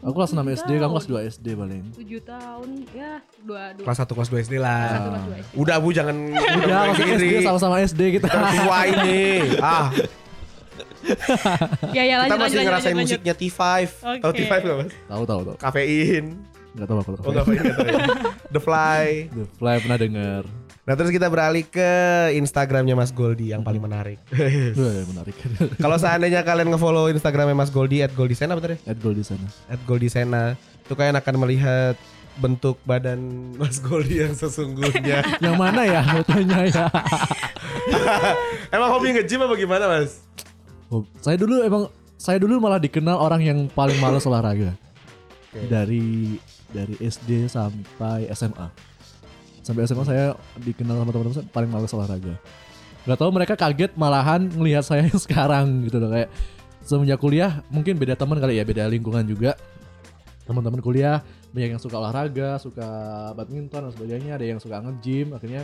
Aku 0.00 0.12
kelas 0.12 0.30
6 0.32 0.42
SD, 0.56 0.70
kamu 0.76 0.92
kelas 0.92 1.06
tahun. 1.06 1.20
2 1.20 1.30
SD 1.30 1.46
paling. 1.54 1.82
7 1.92 2.02
tahun 2.24 2.68
ya 2.90 3.12
2 3.40 3.78
2 3.78 3.84
Kelas 3.84 3.98
1 4.00 4.10
kelas 4.10 4.28
2 4.28 4.42
SD 4.42 4.54
Kelas 4.54 4.66
lah. 4.66 4.82
satu, 4.88 5.08
kelas 5.08 5.22
dua 5.22 5.36
SD. 5.38 5.54
Udah 5.56 5.76
Bu 5.78 5.88
jangan 5.90 6.16
Ya, 6.34 6.56
udah 6.58 6.78
masuk 6.88 7.06
SD 7.08 7.22
diri. 7.24 7.38
sama-sama 7.40 7.74
SD 7.80 8.00
kita. 8.12 8.26
Kita 8.26 8.50
tua 8.58 8.78
ini. 8.84 9.22
Ah, 9.64 9.86
Ya 11.92 12.02
ya 12.04 12.14
kita 12.16 12.30
lanjut 12.30 12.38
masih 12.40 12.56
lanjut 12.56 12.62
ngerasain 12.64 12.94
lanjut, 12.94 13.18
musiknya 13.18 13.34
T5. 13.34 13.60
Tahu 14.16 14.28
Oke. 14.28 14.38
T5 14.40 14.52
enggak, 14.56 14.76
Mas? 14.78 14.92
Tahu 15.04 15.22
tahu 15.24 15.40
tahu. 15.44 15.56
Kafein. 15.58 16.24
Enggak 16.72 16.86
tahu 16.86 16.96
aku 16.96 17.10
tahu. 17.12 17.22
Oh, 17.22 17.32
kafein 17.32 17.58
enggak 17.58 17.74
tahu. 17.76 17.86
ya? 17.88 17.98
The 18.48 18.60
Fly. 18.60 19.04
The 19.28 19.46
Fly 19.52 19.74
pernah 19.78 19.98
denger. 19.98 20.42
Nah 20.82 20.98
terus 20.98 21.14
kita 21.14 21.30
beralih 21.30 21.62
ke 21.62 21.90
Instagramnya 22.34 22.98
Mas 22.98 23.14
Goldi 23.14 23.54
yang 23.54 23.62
paling 23.62 23.78
menarik. 23.78 24.18
Wah, 24.78 24.90
ya, 24.90 25.04
menarik. 25.06 25.36
Kalau 25.84 25.94
seandainya 25.94 26.42
kalian 26.42 26.74
ngefollow 26.74 27.06
Instagramnya 27.06 27.54
Mas 27.54 27.70
Goldi 27.70 28.02
at 28.02 28.10
Goldisena 28.18 28.58
apa 28.58 28.66
tadi? 28.66 28.76
At 28.82 28.98
goal 28.98 29.14
di 29.14 29.22
sana. 29.22 29.46
At 29.70 29.78
Goldisena. 29.86 30.58
Itu 30.82 30.98
kalian 30.98 31.14
akan 31.14 31.34
melihat 31.38 31.94
bentuk 32.42 32.82
badan 32.82 33.54
Mas 33.54 33.78
Goldi 33.78 34.26
yang 34.26 34.34
sesungguhnya. 34.34 35.22
Yang 35.44 35.54
mana 35.54 35.86
ya 35.86 36.00
fotonya 36.02 36.58
ya? 36.66 36.86
Emang 38.74 38.90
hobi 38.98 39.14
nge-gym 39.14 39.38
apa 39.46 39.54
gimana 39.54 39.84
Mas? 39.86 40.26
Oh, 40.90 41.06
saya 41.22 41.38
dulu 41.38 41.62
emang 41.62 41.94
saya 42.18 42.42
dulu 42.42 42.58
malah 42.58 42.82
dikenal 42.82 43.22
orang 43.22 43.42
yang 43.44 43.58
paling 43.70 44.02
malas 44.02 44.26
olahraga. 44.26 44.74
Oke. 45.54 45.68
Dari 45.70 46.40
dari 46.72 46.94
SD 46.98 47.46
sampai 47.46 48.26
SMA. 48.34 48.91
Sampai 49.62 49.86
SMA 49.86 50.04
saya 50.04 50.34
dikenal 50.58 50.98
sama 50.98 51.10
teman-teman 51.14 51.36
saya 51.38 51.46
paling 51.48 51.70
malas 51.70 51.94
olahraga. 51.94 52.34
Gak 53.02 53.18
tahu 53.18 53.30
mereka 53.34 53.54
kaget 53.54 53.94
malahan 53.94 54.46
ngelihat 54.46 54.82
saya 54.86 55.06
yang 55.06 55.18
sekarang 55.26 55.86
gitu 55.86 56.02
loh. 56.02 56.10
Kayak 56.10 56.30
semenjak 56.82 57.18
kuliah 57.22 57.62
mungkin 57.70 57.94
beda 57.94 58.18
teman 58.18 58.42
kali 58.42 58.58
ya 58.58 58.66
beda 58.66 58.90
lingkungan 58.90 59.22
juga. 59.22 59.54
Teman-teman 60.42 60.82
kuliah 60.82 61.22
banyak 61.54 61.78
yang 61.78 61.82
suka 61.82 61.94
olahraga 62.02 62.58
suka 62.58 62.86
badminton 63.38 63.86
dan 63.86 63.92
sebagainya. 63.94 64.32
Ada 64.34 64.44
yang 64.50 64.58
suka 64.58 64.82
nge-gym 64.82 65.30
akhirnya 65.30 65.62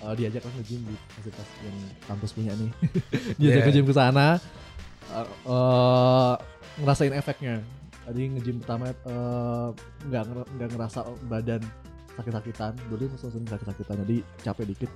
uh, 0.00 0.16
diajak 0.16 0.40
nge-gym 0.48 0.80
di 0.88 0.96
fasilitas 1.12 1.48
yang 1.60 1.76
kampus 2.08 2.32
punya 2.32 2.52
nih. 2.56 2.70
Diajak 3.40 3.60
Yeah. 3.60 3.64
nge-gym 3.68 3.84
ke 3.84 3.94
sana. 3.94 4.40
Uh, 5.12 5.28
uh, 5.44 6.34
ngerasain 6.80 7.12
efeknya. 7.12 7.60
Tadi 8.08 8.20
nge-gym 8.32 8.56
pertama 8.64 8.88
uh, 9.04 9.68
nggak 10.08 10.22
nger- 10.24 10.50
nggak 10.56 10.68
ngerasa 10.72 11.00
badan 11.28 11.60
sakit-sakitan 12.18 12.74
dulu 12.88 13.06
sering 13.14 13.46
sakit-sakitan 13.46 14.02
jadi 14.02 14.16
capek 14.42 14.66
dikit 14.68 14.90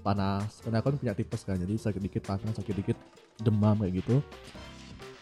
panas 0.00 0.60
karena 0.60 0.78
kan 0.78 0.92
punya 0.94 1.14
tipes 1.14 1.42
kan 1.42 1.56
jadi 1.56 1.74
sakit 1.78 2.02
dikit 2.02 2.22
panas 2.22 2.52
sakit 2.52 2.74
dikit 2.74 2.98
demam 3.38 3.78
kayak 3.78 4.02
gitu 4.02 4.20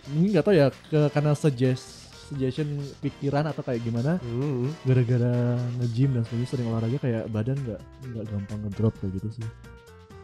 mungkin 0.09 0.29
nggak 0.33 0.43
tahu 0.43 0.55
ya 0.55 0.67
ke 0.69 1.01
karena 1.09 1.33
suggest 1.33 1.85
suggestion 2.25 2.67
pikiran 2.99 3.45
atau 3.45 3.61
kayak 3.61 3.79
gimana 3.81 4.17
Hmm. 4.19 4.73
gara-gara 4.83 5.55
nge-gym 5.79 6.11
dan 6.13 6.25
sebagainya 6.25 6.49
sering 6.49 6.67
olahraga 6.67 6.99
kayak 6.99 7.25
badan 7.29 7.57
nggak 7.61 7.81
nggak 8.09 8.25
gampang 8.27 8.59
ngedrop 8.63 8.95
kayak 8.99 9.13
gitu 9.17 9.29
sih 9.37 9.49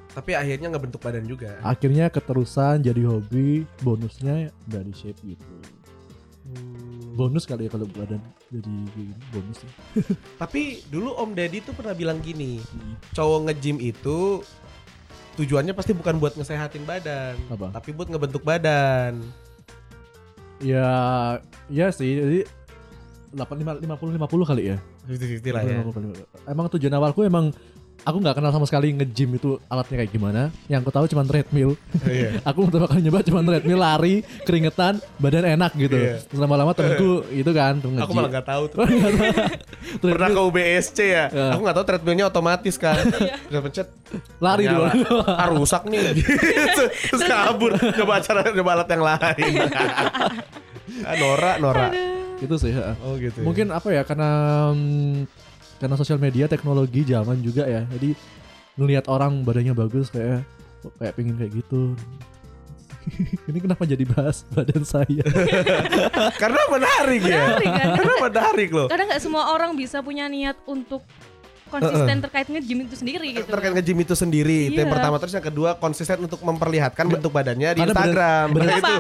Tapi 0.09 0.35
akhirnya 0.35 0.67
nggak 0.69 0.83
bentuk 0.83 0.99
badan 0.99 1.23
juga. 1.23 1.55
akhirnya 1.63 2.09
keterusan 2.09 2.83
jadi 2.83 3.07
hobi 3.07 3.63
bonusnya 3.79 4.51
body 4.67 4.91
shape 4.91 5.21
gitu. 5.23 5.47
Bonus 7.19 7.43
kali 7.43 7.67
ya 7.67 7.71
kalau 7.75 7.91
badan 7.91 8.23
jadi 8.47 8.71
bonus 9.35 9.59
ya. 9.67 9.71
Tapi 10.43 10.87
dulu 10.87 11.19
Om 11.19 11.35
Deddy 11.35 11.59
tuh 11.67 11.75
pernah 11.75 11.99
bilang 11.99 12.23
gini, 12.23 12.63
cowok 13.11 13.51
nge-gym 13.51 13.83
itu 13.83 14.39
tujuannya 15.35 15.75
pasti 15.75 15.95
bukan 15.95 16.23
buat 16.23 16.39
ngesehatin 16.39 16.83
badan, 16.83 17.35
Apa? 17.51 17.71
tapi 17.71 17.95
buat 17.95 18.07
ngebentuk 18.11 18.43
badan. 18.43 19.19
ya 20.59 20.91
ya 21.71 21.87
sih 21.95 22.19
jadi 22.19 22.41
8 23.31 23.47
50 23.47 23.87
50 23.87 24.51
kali 24.51 24.75
ya 24.75 24.79
50-50 25.07 25.55
lah 25.55 25.63
ya. 25.63 25.79
50. 25.87 26.51
emang 26.51 26.67
tujuan 26.75 26.95
awalku 26.99 27.23
emang 27.23 27.55
aku 28.09 28.17
nggak 28.19 28.35
kenal 28.35 28.49
sama 28.49 28.65
sekali 28.65 28.89
nge-gym 28.91 29.37
itu 29.37 29.61
alatnya 29.69 30.01
kayak 30.01 30.11
gimana 30.11 30.43
yang 30.65 30.81
aku 30.81 30.89
tahu 30.89 31.05
cuma 31.07 31.23
treadmill 31.23 31.77
Iya. 32.01 32.41
aku 32.49 32.65
pertama 32.65 32.89
kali 32.89 33.01
nyoba 33.05 33.21
cuma 33.21 33.41
treadmill 33.43 33.77
lari 33.79 34.15
keringetan 34.43 34.97
badan 35.17 35.45
enak 35.47 35.77
gitu 35.77 35.93
Iya. 35.93 36.17
Terus 36.25 36.41
lama-lama 36.41 36.73
temenku 36.73 37.29
itu 37.29 37.51
kan 37.53 37.77
temen 37.77 38.01
Aku 38.01 38.09
nge-gym. 38.09 38.17
malah 38.17 38.31
nggak 38.33 38.47
tahu 38.49 38.63
tuh. 38.67 38.79
Treadmill 40.01 40.15
Pernah 40.17 40.29
ke 40.31 40.41
UBSC 40.43 40.99
ya? 41.01 41.25
Ya. 41.29 41.47
Aku 41.53 41.61
nggak 41.61 41.77
tahu 41.77 41.87
treadmillnya 41.87 42.25
otomatis 42.27 42.75
kan. 42.75 42.97
Udah 43.47 43.61
pencet 43.61 43.89
lari 44.41 44.65
dulu 44.65 44.85
Ah 45.29 45.47
rusak 45.49 45.85
nih. 45.85 46.17
Gitu. 46.17 46.83
Terus 47.13 47.23
kabur 47.23 47.77
coba 47.77 48.13
acara 48.19 48.41
coba 48.49 48.71
alat 48.73 48.89
yang 48.89 49.05
lain. 49.05 49.53
ah, 51.05 51.15
Nora, 51.15 51.53
Nora. 51.59 51.89
itu 52.39 52.55
sih. 52.57 52.71
Oh 53.03 53.19
gitu. 53.19 53.43
ya. 53.43 53.45
mungkin 53.45 53.67
apa 53.69 53.89
ya 53.91 54.03
karena 54.03 54.31
mm, 54.71 55.27
karena 55.79 55.95
sosial 55.95 56.19
media 56.19 56.45
teknologi 56.45 57.03
zaman 57.03 57.39
juga 57.39 57.65
ya. 57.65 57.87
Jadi 57.89 58.13
ngelihat 58.75 59.07
orang 59.07 59.43
badannya 59.43 59.73
bagus 59.73 60.09
kayak 60.09 60.43
kok 60.81 60.93
kayak 60.97 61.15
pengen 61.15 61.35
kayak 61.35 61.53
gitu. 61.57 61.95
Ini 63.49 63.59
kenapa 63.59 63.83
jadi 63.83 64.05
bahas 64.05 64.45
badan 64.51 64.85
saya? 64.85 65.25
Karena 66.43 66.61
menarik 66.69 67.23
ya. 67.23 67.41
Menarik 67.49 67.71
kan? 67.73 67.89
Karena 67.97 68.15
menarik 68.21 68.69
loh. 68.71 68.87
Kadang 68.87 69.07
nggak 69.09 69.23
semua 69.23 69.49
orang 69.49 69.73
bisa 69.73 69.99
punya 69.99 70.29
niat 70.29 70.59
untuk 70.65 71.01
konsisten 71.69 72.17
terkait 72.19 72.49
nge-gym 72.49 72.81
itu 72.81 72.97
sendiri 72.97 73.29
gitu. 73.31 73.45
terkait 73.45 73.73
nge-gym 73.73 73.99
itu 74.01 74.13
sendiri. 74.13 74.73
Itu 74.73 74.79
yang 74.79 74.89
Iya. 74.89 74.95
pertama. 74.97 75.17
Terus 75.17 75.33
yang 75.37 75.47
kedua 75.47 75.71
konsisten 75.75 76.17
untuk 76.19 76.41
memperlihatkan 76.41 77.05
bentuk 77.07 77.29
badannya 77.29 77.71
di 77.71 77.81
Karena 77.83 77.93
badan- 77.93 78.09
Instagram. 78.09 78.47
badan- 78.49 78.69
Nah, 78.69 78.77
itu 78.77 78.93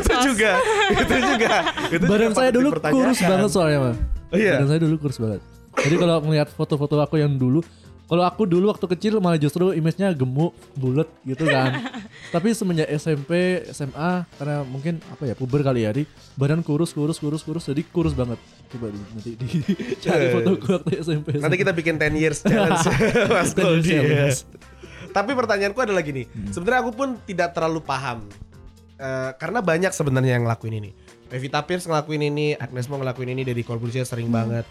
itu 0.00 0.14
juga. 0.24 0.50
Itu 0.92 1.14
juga. 1.16 1.54
Itu 1.88 2.04
badan 2.06 2.28
juga 2.28 2.36
saya 2.36 2.50
dulu 2.52 2.68
kurus 2.76 3.20
banget 3.20 3.50
soalnya 3.50 3.78
mah 3.82 3.94
Oh, 4.30 4.36
iya. 4.36 4.52
Badan 4.56 4.68
saya 4.68 4.80
dulu 4.80 4.94
kurus 5.00 5.18
banget 5.18 5.40
jadi 5.84 5.94
kalau 5.96 6.16
ngelihat 6.24 6.48
foto-foto 6.52 7.00
aku 7.00 7.20
yang 7.20 7.34
dulu 7.36 7.64
kalau 8.10 8.26
aku 8.26 8.42
dulu 8.42 8.74
waktu 8.74 8.90
kecil 8.90 9.22
malah 9.22 9.38
justru 9.38 9.70
image-nya 9.70 10.10
gemuk, 10.10 10.50
bulat 10.74 11.06
gitu 11.22 11.46
kan. 11.46 11.78
Tapi 12.34 12.50
semenjak 12.58 12.90
SMP, 12.98 13.62
SMA 13.70 14.26
karena 14.34 14.66
mungkin 14.66 14.98
apa 15.14 15.30
ya 15.30 15.38
puber 15.38 15.62
kali 15.62 15.86
ya, 15.86 15.94
di 15.94 16.02
badan 16.34 16.58
kurus, 16.66 16.90
kurus, 16.90 17.22
kurus, 17.22 17.46
kurus, 17.46 17.70
jadi 17.70 17.86
kurus 17.86 18.10
banget. 18.18 18.42
Coba 18.66 18.90
di, 18.90 18.98
nanti 19.14 19.30
di, 19.38 19.46
cari 20.02 20.26
fotoku 20.34 20.66
waktu 20.74 20.90
SMP. 21.06 21.38
nanti 21.38 21.54
kita 21.54 21.70
bikin 21.70 22.02
10 22.02 22.18
years 22.18 22.42
challenge 22.50 22.82
Mas 23.30 23.50
10 23.54 23.58
years 23.58 23.58
Goldi 23.58 23.90
ya. 23.98 24.30
tapi 25.10 25.34
pertanyaanku 25.34 25.78
adalah 25.82 26.06
gini 26.06 26.22
sebenarnya 26.54 26.86
aku 26.86 26.94
pun 26.94 27.18
tidak 27.26 27.50
terlalu 27.50 27.82
paham 27.82 28.22
Eh, 29.00 29.30
karena 29.40 29.64
banyak 29.64 29.96
sebenarnya 29.96 30.36
yang 30.36 30.44
ngelakuin 30.44 30.76
ini 30.76 30.92
Pevita 31.32 31.64
Pierce 31.64 31.88
ngelakuin 31.88 32.20
ini 32.20 32.52
Agnes 32.52 32.84
Mo 32.84 33.00
ngelakuin 33.00 33.32
ini 33.32 33.48
Deddy 33.48 33.64
Corbuzier 33.64 34.04
sering 34.04 34.28
banget 34.28 34.68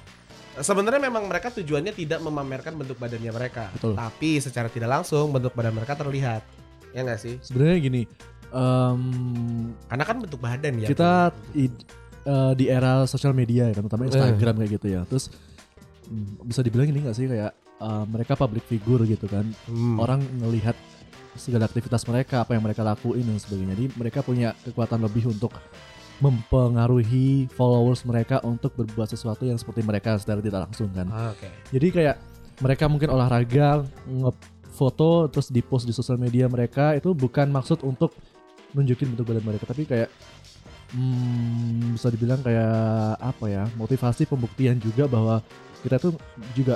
Sebenarnya 0.58 0.98
memang 0.98 1.30
mereka 1.30 1.54
tujuannya 1.54 1.94
tidak 1.94 2.20
memamerkan 2.20 2.74
bentuk 2.74 2.98
badannya 2.98 3.32
mereka, 3.32 3.70
Betul. 3.78 3.94
tapi 3.94 4.42
secara 4.42 4.68
tidak 4.68 4.90
langsung 4.90 5.30
bentuk 5.30 5.54
badan 5.54 5.78
mereka 5.78 5.94
terlihat, 5.94 6.42
ya 6.92 7.06
nggak 7.06 7.20
sih? 7.22 7.38
Sebenarnya 7.40 7.78
gini, 7.80 8.02
em, 8.50 9.02
Karena 9.86 10.04
kan 10.04 10.18
bentuk 10.20 10.40
badan 10.42 10.74
ya. 10.82 10.88
kita 10.90 11.32
i- 11.54 11.72
eh, 12.26 12.54
di 12.58 12.66
era 12.68 13.06
sosial 13.06 13.32
media 13.32 13.70
ya 13.70 13.78
kan, 13.78 13.88
terutama 13.88 14.10
Instagram 14.10 14.56
kayak 14.60 14.72
gitu 14.82 14.88
ya. 14.90 15.02
Terus 15.08 15.32
mm, 16.10 16.50
bisa 16.50 16.60
dibilang 16.66 16.90
ini 16.90 17.00
gak 17.06 17.16
sih 17.16 17.30
kayak 17.30 17.54
eh, 17.80 18.04
mereka 18.12 18.36
public 18.36 18.66
figure 18.68 19.08
gitu 19.08 19.32
kan. 19.32 19.48
Hmm. 19.70 19.96
Orang 19.96 20.20
ngelihat 20.44 20.76
segala 21.40 21.64
aktivitas 21.72 22.04
mereka, 22.04 22.44
apa 22.44 22.52
yang 22.52 22.64
mereka 22.66 22.84
lakuin 22.84 23.24
dan 23.24 23.40
sebagainya. 23.40 23.72
Jadi 23.80 23.86
mereka 23.96 24.20
punya 24.20 24.52
kekuatan 24.68 25.00
lebih 25.00 25.32
untuk 25.32 25.56
mempengaruhi 26.20 27.48
followers 27.56 28.04
mereka 28.04 28.44
untuk 28.44 28.76
berbuat 28.76 29.08
sesuatu 29.08 29.48
yang 29.48 29.56
seperti 29.56 29.82
mereka 29.84 30.20
secara 30.20 30.44
tidak 30.44 30.68
langsung 30.68 30.92
kan. 30.92 31.08
Ah, 31.12 31.32
Oke. 31.32 31.48
Jadi 31.72 31.88
kayak 31.96 32.16
mereka 32.60 32.86
mungkin 32.92 33.10
olahraga, 33.12 33.88
ngefoto 34.04 35.32
terus 35.32 35.48
di 35.48 35.64
post 35.64 35.88
di 35.88 35.96
sosial 35.96 36.20
media 36.20 36.52
mereka 36.52 36.92
itu 36.96 37.16
bukan 37.16 37.48
maksud 37.48 37.88
untuk 37.88 38.12
nunjukin 38.76 39.16
bentuk 39.16 39.32
badan 39.32 39.48
mereka, 39.48 39.66
tapi 39.66 39.88
kayak 39.88 40.12
hmm, 40.94 41.96
bisa 41.96 42.12
dibilang 42.12 42.44
kayak 42.44 43.16
apa 43.18 43.46
ya 43.48 43.64
motivasi 43.80 44.28
pembuktian 44.28 44.78
juga 44.78 45.08
bahwa 45.08 45.42
kita 45.82 45.98
tuh 45.98 46.14
juga 46.52 46.76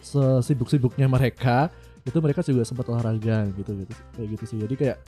sesibuk-sibuknya 0.00 1.10
mereka 1.10 1.74
itu 2.06 2.18
mereka 2.22 2.38
juga 2.46 2.62
sempat 2.62 2.86
olahraga 2.86 3.50
gitu 3.58 3.82
gitu 3.82 3.92
kayak 4.14 4.28
gitu 4.38 4.44
sih. 4.46 4.58
Jadi 4.62 4.74
kayak 4.78 4.98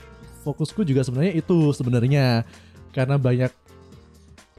fokusku 0.43 0.83
juga 0.83 1.07
sebenarnya 1.07 1.39
itu 1.39 1.71
sebenarnya 1.71 2.43
karena 2.89 3.15
banyak 3.15 3.51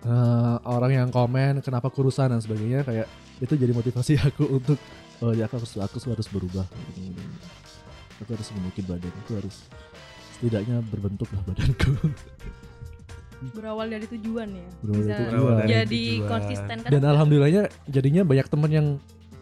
eh, 0.02 0.56
orang 0.64 0.92
yang 0.92 1.08
komen 1.10 1.60
kenapa 1.60 1.88
kurusan 1.88 2.30
dan 2.30 2.40
sebagainya 2.40 2.82
kayak 2.82 3.06
itu 3.40 3.54
jadi 3.54 3.72
motivasi 3.72 4.20
aku 4.28 4.44
untuk 4.50 4.78
oh 5.20 5.32
ya 5.32 5.48
aku 5.48 5.60
harus 5.60 5.72
aku 5.76 5.96
harus 6.08 6.28
berubah 6.28 6.66
aku 8.20 8.30
harus 8.30 8.48
menukin 8.52 8.84
badan 8.84 9.12
aku 9.24 9.32
harus 9.38 9.56
setidaknya 10.36 10.80
berbentuk 10.86 11.28
lah 11.32 11.42
badanku 11.44 11.92
Berawal 13.40 13.88
dari 13.88 14.04
tujuan 14.04 14.52
ya. 14.52 14.68
Berawal 14.84 15.00
Bisa 15.00 15.14
dari 15.16 15.32
tujuan. 15.32 15.64
jadi 15.64 16.02
Tujuan. 16.12 16.28
konsisten 16.28 16.76
kan. 16.84 16.90
dan 16.92 17.02
alhamdulillahnya 17.08 17.62
jadinya 17.88 18.22
banyak 18.22 18.46
temen 18.52 18.68
yang 18.70 18.86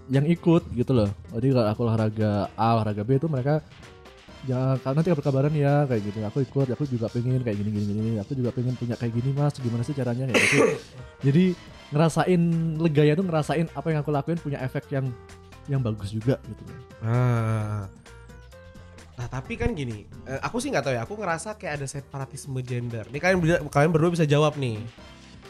yang 0.08 0.24
ikut 0.24 0.62
gitu 0.72 0.92
loh 0.94 1.10
jadi 1.34 1.46
kalau 1.50 1.66
aku 1.66 1.80
olahraga 1.82 2.30
A 2.54 2.78
olahraga 2.78 3.02
B 3.02 3.18
itu 3.18 3.26
mereka 3.26 3.58
ya 4.46 4.78
nanti 4.78 5.10
berkabaran 5.10 5.50
ya 5.50 5.82
kayak 5.90 6.02
gitu 6.06 6.18
aku 6.22 6.38
ikut 6.46 6.68
aku 6.70 6.84
juga 6.86 7.10
pengen 7.10 7.42
kayak 7.42 7.58
gini 7.58 7.70
gini 7.74 7.84
gini 7.90 8.10
aku 8.22 8.38
juga 8.38 8.54
pengen 8.54 8.78
punya 8.78 8.94
kayak 8.94 9.12
gini 9.18 9.34
mas 9.34 9.58
gimana 9.58 9.82
sih 9.82 9.96
caranya 9.98 10.30
kayak 10.30 10.38
gitu 10.46 10.58
jadi 11.26 11.44
ngerasain 11.90 12.42
leganya 12.78 13.14
tuh 13.18 13.26
ngerasain 13.26 13.66
apa 13.74 13.86
yang 13.90 14.00
aku 14.06 14.10
lakuin 14.14 14.38
punya 14.38 14.62
efek 14.62 14.86
yang 14.94 15.10
yang 15.66 15.82
bagus 15.82 16.14
juga 16.14 16.38
gitu 16.46 16.62
Ah. 16.98 17.86
Nah 19.18 19.26
tapi 19.26 19.58
kan 19.58 19.74
gini, 19.74 20.06
eh, 20.30 20.40
aku 20.42 20.62
sih 20.62 20.70
nggak 20.70 20.82
tahu 20.86 20.94
ya. 20.94 21.02
Aku 21.02 21.14
ngerasa 21.18 21.58
kayak 21.58 21.82
ada 21.82 21.86
separatisme 21.90 22.58
gender. 22.62 23.02
Ini 23.10 23.18
kalian 23.18 23.38
berdua, 23.42 23.58
kalian 23.66 23.90
berdua 23.90 24.10
bisa 24.14 24.26
jawab 24.26 24.54
nih. 24.58 24.78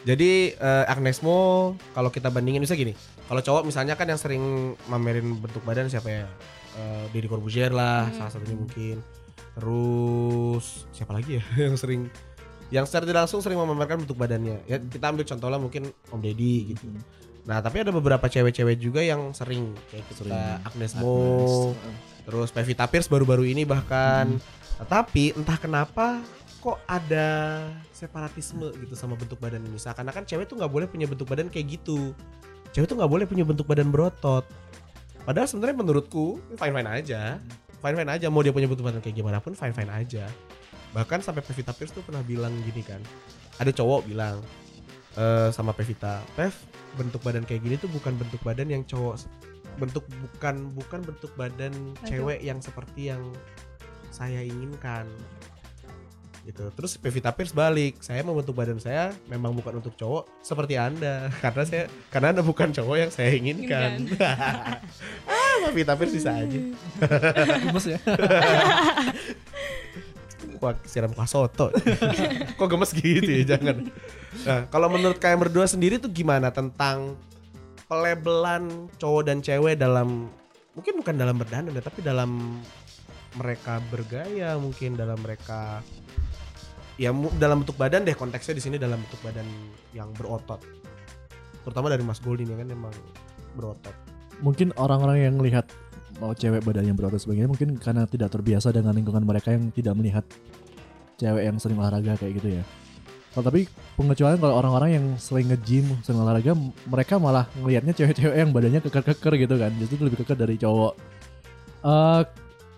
Jadi 0.08 0.56
eh, 0.56 0.84
Agnes 0.88 1.20
Mo 1.20 1.72
kalau 1.92 2.08
kita 2.08 2.32
bandingin 2.32 2.64
bisa 2.64 2.72
gini. 2.72 2.96
Kalau 3.28 3.44
cowok 3.44 3.68
misalnya 3.68 3.92
kan 3.92 4.08
yang 4.08 4.16
sering 4.16 4.72
mamerin 4.88 5.36
bentuk 5.36 5.60
badan 5.68 5.88
siapa 5.88 6.08
ya? 6.08 6.24
Eh, 6.74 7.04
Deddy 7.08 7.28
Corbuzier 7.28 7.72
lah 7.72 8.08
Hmm. 8.08 8.16
salah 8.18 8.30
satunya 8.34 8.56
mungkin. 8.56 8.96
Terus 9.54 10.86
siapa 10.92 11.12
lagi 11.14 11.40
ya 11.40 11.44
yang 11.66 11.76
sering 11.76 12.02
yang 12.68 12.84
secara 12.84 13.08
tidak 13.08 13.24
langsung 13.24 13.40
sering 13.40 13.56
memamerkan 13.56 14.04
bentuk 14.04 14.14
badannya? 14.14 14.60
Ya 14.68 14.76
kita 14.76 15.08
ambil 15.08 15.24
contoh 15.24 15.48
lah 15.48 15.56
mungkin 15.56 15.88
Om 16.12 16.20
Deddy 16.20 16.76
gitu. 16.76 16.84
Nah 17.48 17.64
tapi 17.64 17.80
ada 17.80 17.88
beberapa 17.88 18.28
cewek-cewek 18.28 18.76
juga 18.76 19.00
yang 19.00 19.32
sering 19.32 19.72
kayak 19.88 20.04
kita 20.12 20.28
Sering. 20.28 20.60
Agnes 20.68 20.92
Mo 21.00 21.72
terus 22.28 22.52
Pevita 22.52 22.84
Pierce 22.84 23.08
baru-baru 23.08 23.48
ini 23.48 23.64
bahkan. 23.64 24.36
Nah, 24.78 24.84
tapi 24.86 25.32
entah 25.32 25.56
kenapa 25.56 26.20
kok 26.60 26.76
ada 26.84 27.64
separatisme 27.88 28.68
gitu 28.84 28.92
sama 28.92 29.16
bentuk 29.16 29.40
badan 29.40 29.64
ini. 29.64 29.80
Seakan-akan 29.80 30.28
cewek 30.28 30.44
tuh 30.44 30.60
nggak 30.60 30.68
boleh 30.68 30.86
punya 30.86 31.08
bentuk 31.08 31.24
badan 31.24 31.48
kayak 31.48 31.80
gitu. 31.80 32.12
Cewek 32.76 32.84
tuh 32.84 33.00
nggak 33.00 33.08
boleh 33.08 33.24
punya 33.24 33.48
bentuk 33.48 33.64
badan 33.64 33.88
berotot 33.88 34.44
padahal 35.28 35.44
sebenarnya 35.44 35.76
menurutku 35.76 36.40
fine 36.56 36.72
fine 36.72 36.88
aja. 36.88 37.36
Fine 37.84 37.96
fine 38.00 38.10
aja 38.16 38.26
mau 38.32 38.40
dia 38.40 38.48
punya 38.48 38.64
badan 38.64 39.04
kayak 39.04 39.12
gimana 39.20 39.44
pun 39.44 39.52
fine 39.52 39.76
fine 39.76 39.92
aja. 39.92 40.24
Bahkan 40.96 41.20
sampai 41.20 41.44
Pevita 41.44 41.76
Pierce 41.76 41.92
tuh 41.92 42.00
pernah 42.00 42.24
bilang 42.24 42.56
gini 42.64 42.80
kan. 42.80 43.04
Ada 43.60 43.76
cowok 43.76 44.08
bilang 44.08 44.40
eh, 45.20 45.52
sama 45.52 45.76
Pevita 45.76 46.24
Pev 46.32 46.56
bentuk 46.96 47.20
badan 47.20 47.44
kayak 47.44 47.60
gini 47.60 47.76
tuh 47.76 47.92
bukan 47.92 48.16
bentuk 48.16 48.40
badan 48.40 48.72
yang 48.72 48.82
cowok 48.88 49.28
bentuk 49.78 50.08
bukan 50.08 50.72
bukan 50.74 51.00
bentuk 51.04 51.30
badan 51.38 51.70
Aduh. 51.70 52.08
cewek 52.08 52.40
yang 52.42 52.58
seperti 52.58 53.12
yang 53.14 53.22
saya 54.10 54.42
inginkan 54.42 55.06
gitu 56.48 56.64
terus 56.72 56.96
Pevita 56.96 57.28
Pierce 57.28 57.52
balik 57.52 58.00
saya 58.00 58.24
membentuk 58.24 58.56
badan 58.56 58.80
saya 58.80 59.12
memang 59.28 59.52
bukan 59.52 59.84
untuk 59.84 59.92
cowok 60.00 60.40
seperti 60.40 60.80
anda 60.80 61.28
karena 61.44 61.62
saya 61.68 61.84
karena 62.08 62.32
anda 62.32 62.40
bukan 62.40 62.72
cowok 62.72 62.96
yang 62.96 63.12
saya 63.12 63.36
inginkan 63.36 64.08
ah 65.28 65.54
Pevita 65.68 65.92
Pierce 65.92 66.16
bisa 66.16 66.32
aja 66.32 66.60
Gemes 67.68 67.84
ya. 67.84 67.98
Wah, 70.58 70.74
siram 70.90 71.14
kuah 71.14 71.30
soto. 71.30 71.70
Kok 72.58 72.66
gemes 72.66 72.90
gitu 72.90 73.30
ya, 73.30 73.54
jangan. 73.54 73.86
Nah, 74.42 74.66
kalau 74.74 74.90
menurut 74.90 75.14
kalian 75.22 75.38
berdua 75.46 75.70
sendiri 75.70 76.02
tuh 76.02 76.10
gimana 76.10 76.50
tentang 76.50 77.14
pelebelan 77.86 78.90
cowok 78.98 79.22
dan 79.22 79.38
cewek 79.38 79.78
dalam 79.78 80.26
mungkin 80.74 80.98
bukan 80.98 81.14
dalam 81.14 81.38
berdandan 81.38 81.78
ya, 81.78 81.82
tapi 81.82 82.02
dalam 82.02 82.58
mereka 83.38 83.78
bergaya, 83.86 84.58
mungkin 84.58 84.98
dalam 84.98 85.22
mereka 85.22 85.78
ya 86.98 87.14
dalam 87.38 87.62
bentuk 87.62 87.78
badan 87.78 88.02
deh 88.02 88.12
konteksnya 88.18 88.58
di 88.58 88.62
sini 88.62 88.76
dalam 88.76 88.98
bentuk 88.98 89.22
badan 89.22 89.46
yang 89.94 90.10
berotot. 90.18 90.58
Terutama 91.62 91.86
dari 91.88 92.02
Mas 92.02 92.18
Goldin 92.18 92.50
ya 92.50 92.58
kan 92.58 92.68
emang 92.68 92.94
berotot. 93.54 93.94
Mungkin 94.42 94.74
orang-orang 94.74 95.30
yang 95.30 95.34
melihat 95.38 95.70
mau 96.18 96.34
cewek 96.34 96.66
badannya 96.66 96.92
berotot 96.98 97.22
sebagainya 97.22 97.46
mungkin 97.46 97.78
karena 97.78 98.02
tidak 98.10 98.34
terbiasa 98.34 98.74
dengan 98.74 98.90
lingkungan 98.98 99.22
mereka 99.22 99.54
yang 99.54 99.70
tidak 99.70 99.94
melihat 99.94 100.24
cewek 101.18 101.46
yang 101.46 101.56
sering 101.62 101.78
olahraga 101.78 102.18
kayak 102.18 102.42
gitu 102.42 102.58
ya. 102.58 102.64
Kalau 103.30 103.44
tapi 103.54 103.70
pengecualian 103.94 104.40
kalau 104.42 104.54
orang-orang 104.58 104.90
yang 104.98 105.06
sering 105.14 105.46
nge-gym, 105.46 105.86
sering 106.02 106.18
olahraga, 106.18 106.58
mereka 106.90 107.22
malah 107.22 107.46
ngelihatnya 107.54 107.94
cewek-cewek 107.94 108.34
yang 108.34 108.50
badannya 108.50 108.82
keker-keker 108.82 109.32
gitu 109.38 109.54
kan. 109.54 109.70
Justru 109.78 110.02
lebih 110.02 110.26
keker 110.26 110.34
dari 110.34 110.58
cowok. 110.58 110.92
Eh 111.86 112.22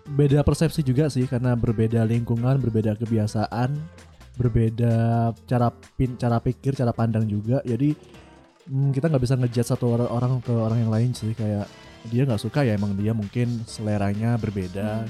beda 0.01 0.41
persepsi 0.41 0.81
juga 0.81 1.07
sih 1.09 1.25
karena 1.25 1.57
berbeda 1.57 2.05
lingkungan, 2.05 2.57
berbeda 2.61 2.97
kebiasaan, 2.97 3.73
berbeda 4.39 5.31
cara 5.47 5.67
pin, 5.71 6.15
cara 6.15 6.37
pikir, 6.39 6.75
cara 6.75 6.91
pandang 6.95 7.27
juga. 7.27 7.59
Jadi 7.67 7.93
hmm, 8.71 8.95
kita 8.95 9.11
nggak 9.11 9.23
bisa 9.23 9.35
ngejudge 9.35 9.69
satu 9.71 9.85
or- 9.95 10.11
orang 10.11 10.39
ke 10.39 10.53
orang 10.53 10.79
yang 10.83 10.91
lain 10.91 11.11
sih 11.11 11.35
kayak 11.35 11.67
dia 12.09 12.25
nggak 12.25 12.41
suka 12.41 12.65
ya 12.65 12.73
emang 12.73 12.97
dia 12.97 13.13
mungkin 13.13 13.61
seleranya 13.67 14.39
berbeda. 14.39 15.05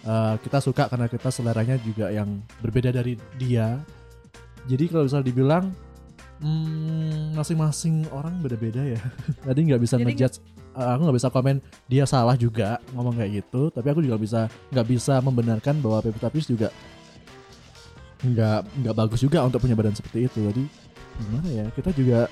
Eh, 0.00 0.34
kita 0.40 0.64
suka 0.64 0.88
karena 0.88 1.12
kita 1.12 1.28
seleranya 1.28 1.76
juga 1.76 2.08
yang 2.08 2.40
berbeda 2.64 2.88
dari 2.88 3.20
dia. 3.36 3.76
Jadi 4.64 4.88
kalau 4.88 5.04
bisa 5.04 5.20
dibilang 5.20 5.72
hmm, 6.40 7.36
masing-masing 7.36 8.08
orang 8.08 8.40
beda-beda 8.40 8.80
ya. 8.80 9.00
Jadi 9.48 9.60
nggak 9.72 9.80
bisa 9.82 10.00
Jadi 10.00 10.04
ngejudge. 10.08 10.36
eh, 10.72 10.88
aku 10.96 11.00
nggak 11.04 11.18
bisa 11.20 11.28
komen 11.28 11.56
dia 11.84 12.04
salah 12.08 12.32
juga 12.38 12.80
ngomong 12.96 13.20
kayak 13.20 13.44
gitu. 13.44 13.68
Tapi 13.68 13.86
aku 13.92 14.00
juga 14.00 14.16
bisa 14.16 14.40
nggak 14.72 14.86
bisa 14.88 15.20
membenarkan 15.20 15.84
bahwa 15.84 16.00
Pevita 16.00 16.32
Pierce 16.32 16.48
juga 16.48 16.68
nggak 18.22 18.60
nggak 18.78 18.94
bagus 18.94 19.20
juga 19.20 19.40
untuk 19.42 19.60
punya 19.60 19.74
badan 19.74 19.92
seperti 19.92 20.26
itu. 20.26 20.38
Jadi 20.42 20.64
gimana 21.18 21.48
ya? 21.48 21.66
Kita 21.70 21.90
juga 21.90 22.28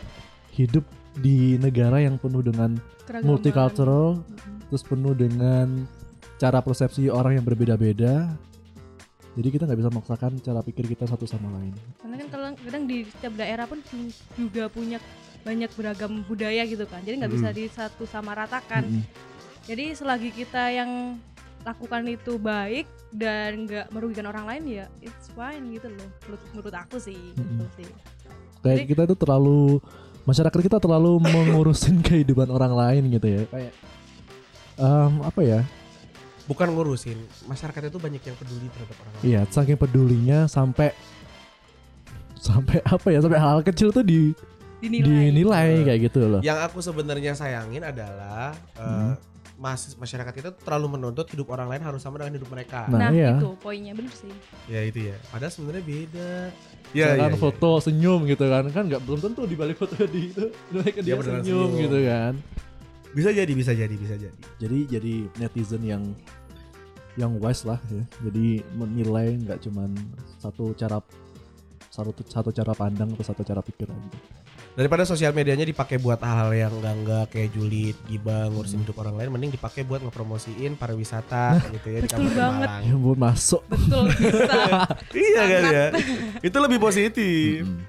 hidup 0.53 0.85
di 1.15 1.57
negara 1.57 1.99
yang 1.99 2.17
penuh 2.17 2.41
dengan 2.41 2.77
Keragaman. 3.05 3.27
multicultural, 3.27 4.21
terus 4.69 4.83
penuh 4.83 5.13
dengan 5.13 5.87
cara 6.37 6.61
persepsi 6.61 7.09
orang 7.09 7.37
yang 7.37 7.45
berbeda-beda. 7.45 8.31
Jadi 9.35 9.49
kita 9.49 9.67
nggak 9.67 9.79
bisa 9.79 9.91
memaksakan 9.91 10.33
cara 10.41 10.61
pikir 10.61 10.85
kita 10.89 11.07
satu 11.07 11.23
sama 11.23 11.47
lain. 11.53 11.71
Karena 11.97 12.17
kan 12.17 12.29
kalau 12.29 12.47
kadang 12.59 12.85
di 12.85 13.07
setiap 13.07 13.35
daerah 13.35 13.65
pun 13.65 13.79
ju- 13.85 14.11
juga 14.35 14.67
punya 14.67 14.99
banyak 15.41 15.71
beragam 15.73 16.27
budaya 16.27 16.67
gitu 16.67 16.83
kan. 16.85 17.01
Jadi 17.01 17.23
nggak 17.23 17.33
bisa 17.33 17.49
Mm. 17.49 17.55
di 17.55 17.65
satu 17.67 18.03
sama 18.05 18.35
ratakan. 18.35 18.83
Mm-mm. 18.83 19.05
Jadi 19.65 19.95
selagi 19.95 20.31
kita 20.33 20.75
yang 20.75 21.21
lakukan 21.63 22.03
itu 22.07 22.37
baik 22.37 22.87
dan 23.11 23.65
nggak 23.65 23.91
merugikan 23.91 24.27
orang 24.27 24.45
lain 24.45 24.63
ya 24.65 24.85
it's 25.01 25.29
fine 25.33 25.71
gitu 25.71 25.89
loh. 25.89 26.09
Menurut, 26.25 26.43
menurut 26.53 26.75
aku 26.77 26.97
sih. 26.99 27.17
gitu 27.35 27.43
Mm-mm. 27.43 27.69
sih. 27.75 27.89
Kayak 28.59 28.77
Jadi- 28.83 28.89
kita 28.89 29.03
itu 29.05 29.17
terlalu 29.17 29.61
masyarakat 30.25 30.61
kita 30.61 30.79
terlalu 30.79 31.13
mengurusin 31.35 31.99
kehidupan 31.99 32.49
orang 32.49 32.73
lain 32.73 33.03
gitu 33.11 33.27
ya. 33.27 33.43
Kayak 33.49 33.73
em, 34.77 35.13
apa 35.23 35.41
ya? 35.43 35.61
Bukan 36.45 36.73
ngurusin, 36.73 37.19
masyarakat 37.45 37.93
itu 37.93 37.99
banyak 37.99 38.23
yang 38.23 38.37
peduli 38.37 38.73
terhadap 38.73 38.97
orang 38.99 39.13
lain. 39.13 39.23
Iya, 39.23 39.41
saking 39.47 39.77
pedulinya 39.77 40.49
sampai 40.49 40.97
sampai 42.35 42.81
apa 42.83 43.09
ya? 43.09 43.21
Sampai 43.21 43.37
hal, 43.37 43.51
-hal 43.53 43.63
kecil 43.63 43.91
tuh 43.91 44.01
di 44.01 44.33
Dinilai. 44.79 45.29
dinilai 45.29 45.69
kayak 45.85 46.01
gitu 46.07 46.19
loh. 46.25 46.41
Yang 46.41 46.59
aku 46.65 46.79
sebenarnya 46.81 47.35
sayangin 47.35 47.83
adalah 47.83 48.55
eh, 48.79 48.81
Hmm. 48.81 49.13
Mas 49.59 49.91
masyarakat 49.93 50.31
kita 50.33 50.51
terlalu 50.55 50.95
menuntut 50.95 51.27
hidup 51.29 51.51
orang 51.51 51.67
lain 51.67 51.83
harus 51.83 51.99
sama 51.99 52.17
dengan 52.17 52.39
hidup 52.39 52.47
mereka. 52.47 52.87
Nah, 52.87 52.99
Nah, 52.99 53.11
iya. 53.11 53.35
itu 53.35 53.59
poinnya 53.59 53.91
bener 53.91 54.15
sih. 54.15 54.31
Ya 54.71 54.87
itu 54.87 55.11
ya. 55.11 55.19
Padahal 55.29 55.51
sebenarnya 55.51 55.83
beda. 55.83 56.31
Misalkan 56.89 57.35
foto 57.37 57.71
senyum 57.83 58.21
gitu 58.25 58.45
kan 58.47 58.65
kan 58.71 58.87
nggak 58.87 59.03
belum 59.03 59.19
tentu 59.21 59.43
di 59.45 59.53
balik 59.53 59.77
foto 59.77 59.99
di 60.07 60.31
itu 60.31 60.49
mereka 60.71 61.03
Dia 61.03 61.13
dia, 61.13 61.21
senyum, 61.21 61.43
senyum. 61.43 61.71
gitu 61.83 61.99
kan 62.07 62.33
Bisa 63.09 63.31
jadi, 63.31 63.53
bisa 63.53 63.73
jadi, 63.75 63.93
bisa 63.93 64.15
jadi. 64.15 64.37
jadi 64.57 64.79
jadi 64.89 65.15
netizen 65.37 65.83
yang 65.83 66.03
yang 67.15 67.35
wise 67.37 67.67
lah 67.67 67.83
ya 67.91 68.07
jadi 68.25 68.63
menilai 68.73 69.37
nggak 69.37 69.59
cuman 69.67 69.91
satu 70.39 70.71
cara 70.73 71.03
satu 71.91 72.15
satu 72.23 72.55
cara 72.55 72.73
pandang 72.73 73.11
atau 73.11 73.27
satu 73.27 73.43
cara 73.43 73.59
pikir 73.59 73.91
aja 73.91 74.09
Daripada 74.79 75.03
sosial 75.03 75.35
medianya 75.35 75.67
dipakai 75.67 75.99
buat 75.99 76.23
hal-hal 76.23 76.55
yang 76.55 76.71
enggak-enggak 76.71 77.35
kayak 77.35 77.51
julid, 77.51 77.99
gibah, 78.07 78.47
ngurusin 78.47 78.87
hidup 78.87 78.95
orang 79.03 79.19
lain, 79.19 79.35
mending 79.35 79.51
dipakai 79.59 79.83
buat 79.83 79.99
ngepromosiin 80.07 80.79
pariwisata 80.79 81.59
gitu 81.75 81.99
ya 81.99 81.99
di 81.99 82.07
Betul 82.07 82.31
Kabupaten 82.31 82.39
banget. 82.39 82.69
Malang. 82.71 82.83
ya 82.87 82.95
ampun 82.95 83.19
masuk 83.19 83.63
Betul 83.67 84.05
bisa. 84.15 84.63
Iya 85.27 85.43
kan 85.43 85.63
ya. 85.67 85.87
Itu 86.47 86.57
lebih 86.63 86.79
positif. 86.79 87.67
Mm-mm. 87.67 87.83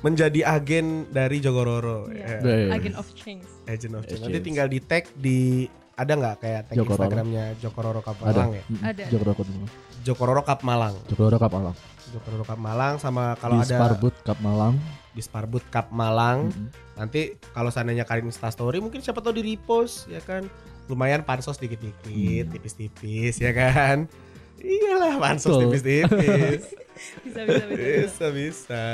Menjadi 0.00 0.40
agen 0.48 1.12
dari 1.12 1.44
Jogororo. 1.44 2.08
Iya. 2.08 2.40
Ya. 2.40 2.72
Eh, 2.72 2.72
Agent 2.72 2.96
of 2.96 3.12
change. 3.12 3.44
Agent 3.68 4.00
of 4.00 4.08
Change. 4.08 4.24
Nanti 4.24 4.40
tinggal 4.40 4.72
di 4.72 4.80
tag 4.80 5.12
di 5.12 5.68
ada 5.92 6.12
nggak 6.16 6.36
kayak 6.40 6.60
tag 6.72 6.76
Jokororo. 6.80 7.04
Instagramnya 7.04 7.44
Jokororo 7.60 8.00
Cup 8.00 8.16
ada 8.16 8.32
Malang 8.32 8.50
ya? 8.56 8.64
Mm-mm. 8.64 8.88
Ada. 8.88 9.02
Jokororo 9.12 9.32
Cup 9.36 9.44
Malang 9.44 9.68
Jokororo 10.00 10.40
Cup 10.40 10.60
Malang. 10.64 10.94
Jokororo 11.04 11.36
Cup 11.36 11.52
Malang 11.52 11.76
Jokororo 12.16 12.44
Cup 12.48 12.56
Malang 12.64 12.94
sama 12.96 13.36
kalau 13.36 13.60
ada 13.60 13.76
Sparbut 13.76 14.16
Cup 14.24 14.40
Malang 14.40 14.80
di 15.10 15.20
Sparbut 15.20 15.62
Cup 15.68 15.90
Malang. 15.90 16.50
Mm-mm. 16.50 16.68
Nanti 16.94 17.34
kalau 17.50 17.68
seandainya 17.68 18.04
kalian 18.04 18.28
Insta 18.28 18.48
story 18.48 18.78
mungkin 18.78 19.00
siapa 19.00 19.18
tahu 19.18 19.36
di 19.36 19.54
repost 19.54 20.06
ya 20.06 20.20
kan. 20.20 20.46
Lumayan 20.86 21.22
pansos 21.22 21.56
dikit-dikit, 21.56 22.46
Hmm. 22.46 22.52
tipis-tipis 22.52 23.38
ya 23.38 23.54
kan. 23.54 24.10
Iyalah 24.58 25.16
pansos 25.18 25.54
Betul. 25.54 25.62
tipis-tipis. 25.70 26.62
Bisa 27.24 27.40
bisa 27.48 27.64
bisa. 27.64 27.64
bisa. 27.64 27.96
bisa 28.04 28.26
bisa. 28.28 28.84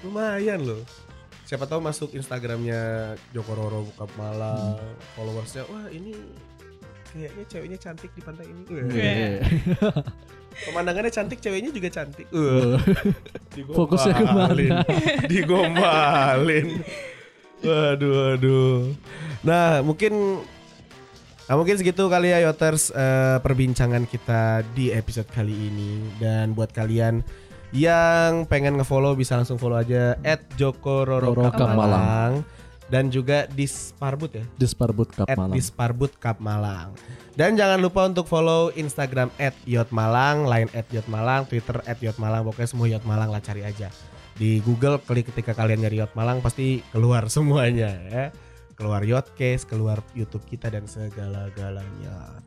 Lumayan 0.00 0.64
loh. 0.64 0.80
Siapa 1.44 1.68
tahu 1.68 1.84
masuk 1.84 2.16
Instagramnya 2.16 3.12
Jokororo 3.30 3.84
Cup 3.92 4.08
Malang, 4.16 4.80
followersnya 5.12 5.68
wah 5.68 5.84
ini 5.92 6.16
kayaknya 7.14 7.44
ceweknya 7.46 7.78
cantik 7.78 8.10
di 8.10 8.22
pantai 8.26 8.46
ini. 8.50 8.62
Iya. 8.90 9.46
Pemandangannya 10.66 11.10
cantik, 11.14 11.38
ceweknya 11.38 11.70
juga 11.70 11.88
cantik. 11.94 12.26
Uh. 12.34 12.74
Fokusnya 13.78 14.12
ke 14.18 14.24
mana? 14.26 14.82
Digombalin. 15.30 16.82
Waduh, 17.62 18.12
waduh. 18.34 18.90
Nah, 19.46 19.80
mungkin 19.86 20.42
Nah 21.44 21.60
mungkin 21.60 21.76
segitu 21.76 22.08
kali 22.08 22.32
ya 22.32 22.40
Yoters 22.40 22.88
eh, 22.96 23.36
perbincangan 23.44 24.08
kita 24.08 24.64
di 24.72 24.88
episode 24.88 25.28
kali 25.28 25.52
ini 25.52 26.00
dan 26.16 26.56
buat 26.56 26.72
kalian 26.72 27.20
yang 27.76 28.48
pengen 28.48 28.80
ngefollow 28.80 29.12
bisa 29.12 29.36
langsung 29.36 29.60
follow 29.60 29.76
aja 29.76 30.16
at 30.24 30.40
Joko 30.56 31.04
Roro. 31.04 31.36
Dan 32.92 33.08
juga 33.08 33.48
Disparbut 33.48 34.32
ya. 34.32 34.44
Disparbut 34.60 35.08
Cup 35.12 35.28
At 35.28 35.36
Malang. 35.36 35.56
Disparbut 35.56 36.12
Cup 36.20 36.38
Malang. 36.40 36.92
Dan 37.34 37.58
jangan 37.58 37.82
lupa 37.82 38.06
untuk 38.06 38.28
follow 38.30 38.70
Instagram 38.76 39.32
at 39.42 39.56
Yotmalang, 39.66 40.46
Line 40.46 40.70
at 40.76 40.86
Yotmalang, 40.92 41.48
Twitter 41.50 41.82
at 41.88 41.98
Yotmalang, 41.98 42.46
pokoknya 42.46 42.68
semua 42.70 42.86
Yotmalang 42.86 43.30
lah 43.32 43.42
cari 43.42 43.66
aja. 43.66 43.90
Di 44.34 44.58
Google 44.62 44.98
klik 45.02 45.30
ketika 45.30 45.54
kalian 45.54 45.86
nyari 45.86 46.02
Yotmalang 46.02 46.42
pasti 46.42 46.82
keluar 46.94 47.26
semuanya 47.34 47.90
ya. 48.10 48.24
Keluar 48.74 49.06
Yotcase, 49.06 49.70
keluar 49.70 50.02
YouTube 50.18 50.42
kita 50.50 50.66
dan 50.66 50.90
segala-galanya. 50.90 52.42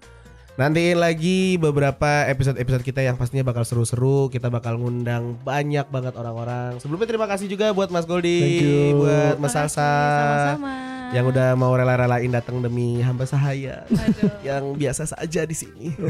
Nantiin 0.58 0.98
lagi 0.98 1.54
beberapa 1.62 2.26
episode-episode 2.26 2.82
kita 2.82 3.06
yang 3.06 3.14
pastinya 3.14 3.46
bakal 3.46 3.62
seru-seru. 3.62 4.26
Kita 4.34 4.50
bakal 4.50 4.82
ngundang 4.82 5.38
banyak 5.46 5.86
banget 5.94 6.18
orang-orang. 6.18 6.82
Sebelumnya 6.82 7.06
terima 7.06 7.30
kasih 7.30 7.46
juga 7.46 7.70
buat 7.78 7.94
Mas 7.94 8.10
Goldi, 8.10 8.90
buat 8.98 9.38
Mas 9.38 9.54
Salsa 9.54 9.86
Sama-sama. 9.86 10.74
yang 11.14 11.30
udah 11.30 11.54
mau 11.54 11.78
rela-relain 11.78 12.34
datang 12.34 12.58
demi 12.58 13.06
hamba 13.06 13.30
sahaya 13.30 13.86
Aduh. 13.86 14.34
yang 14.42 14.74
biasa 14.74 15.06
saja 15.06 15.46
di 15.46 15.54
sini. 15.54 15.94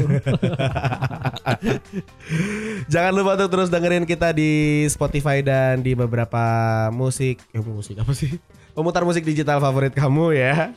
Jangan 2.92 3.12
lupa 3.12 3.36
untuk 3.36 3.52
terus 3.52 3.68
dengerin 3.68 4.08
kita 4.08 4.32
di 4.32 4.88
Spotify 4.88 5.44
dan 5.44 5.84
di 5.84 5.92
beberapa 5.92 6.40
musik, 6.88 7.36
eh 7.52 7.60
musik 7.60 8.00
apa 8.00 8.16
sih? 8.16 8.40
Pemutar 8.78 9.02
musik 9.02 9.26
digital 9.26 9.58
favorit 9.58 9.90
kamu 9.90 10.38
ya. 10.38 10.70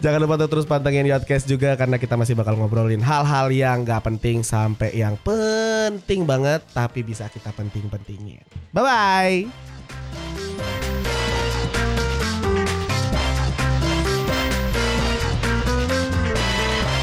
Jangan 0.00 0.16
lupa 0.16 0.40
untuk 0.40 0.56
terus 0.56 0.64
pantengin 0.64 1.04
Yotcast 1.04 1.44
juga 1.44 1.76
karena 1.76 2.00
kita 2.00 2.16
masih 2.16 2.32
bakal 2.32 2.56
ngobrolin 2.56 3.04
hal-hal 3.04 3.52
yang 3.52 3.84
gak 3.84 4.00
penting 4.00 4.40
sampai 4.40 4.96
yang 4.96 5.20
penting 5.20 6.24
banget 6.24 6.64
tapi 6.72 7.04
bisa 7.04 7.28
kita 7.28 7.52
penting-pentingin. 7.52 8.40
Bye 8.72 8.80
bye. 8.80 9.36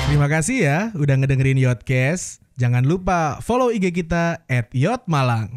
Terima 0.09 0.25
kasih 0.25 0.57
ya 0.57 0.79
udah 0.97 1.21
ngedengerin 1.21 1.61
Yotcast. 1.61 2.41
Jangan 2.57 2.81
lupa 2.81 3.37
follow 3.45 3.69
IG 3.69 3.93
kita 3.93 4.41
at 4.49 4.73
Yotmalang. 4.73 5.53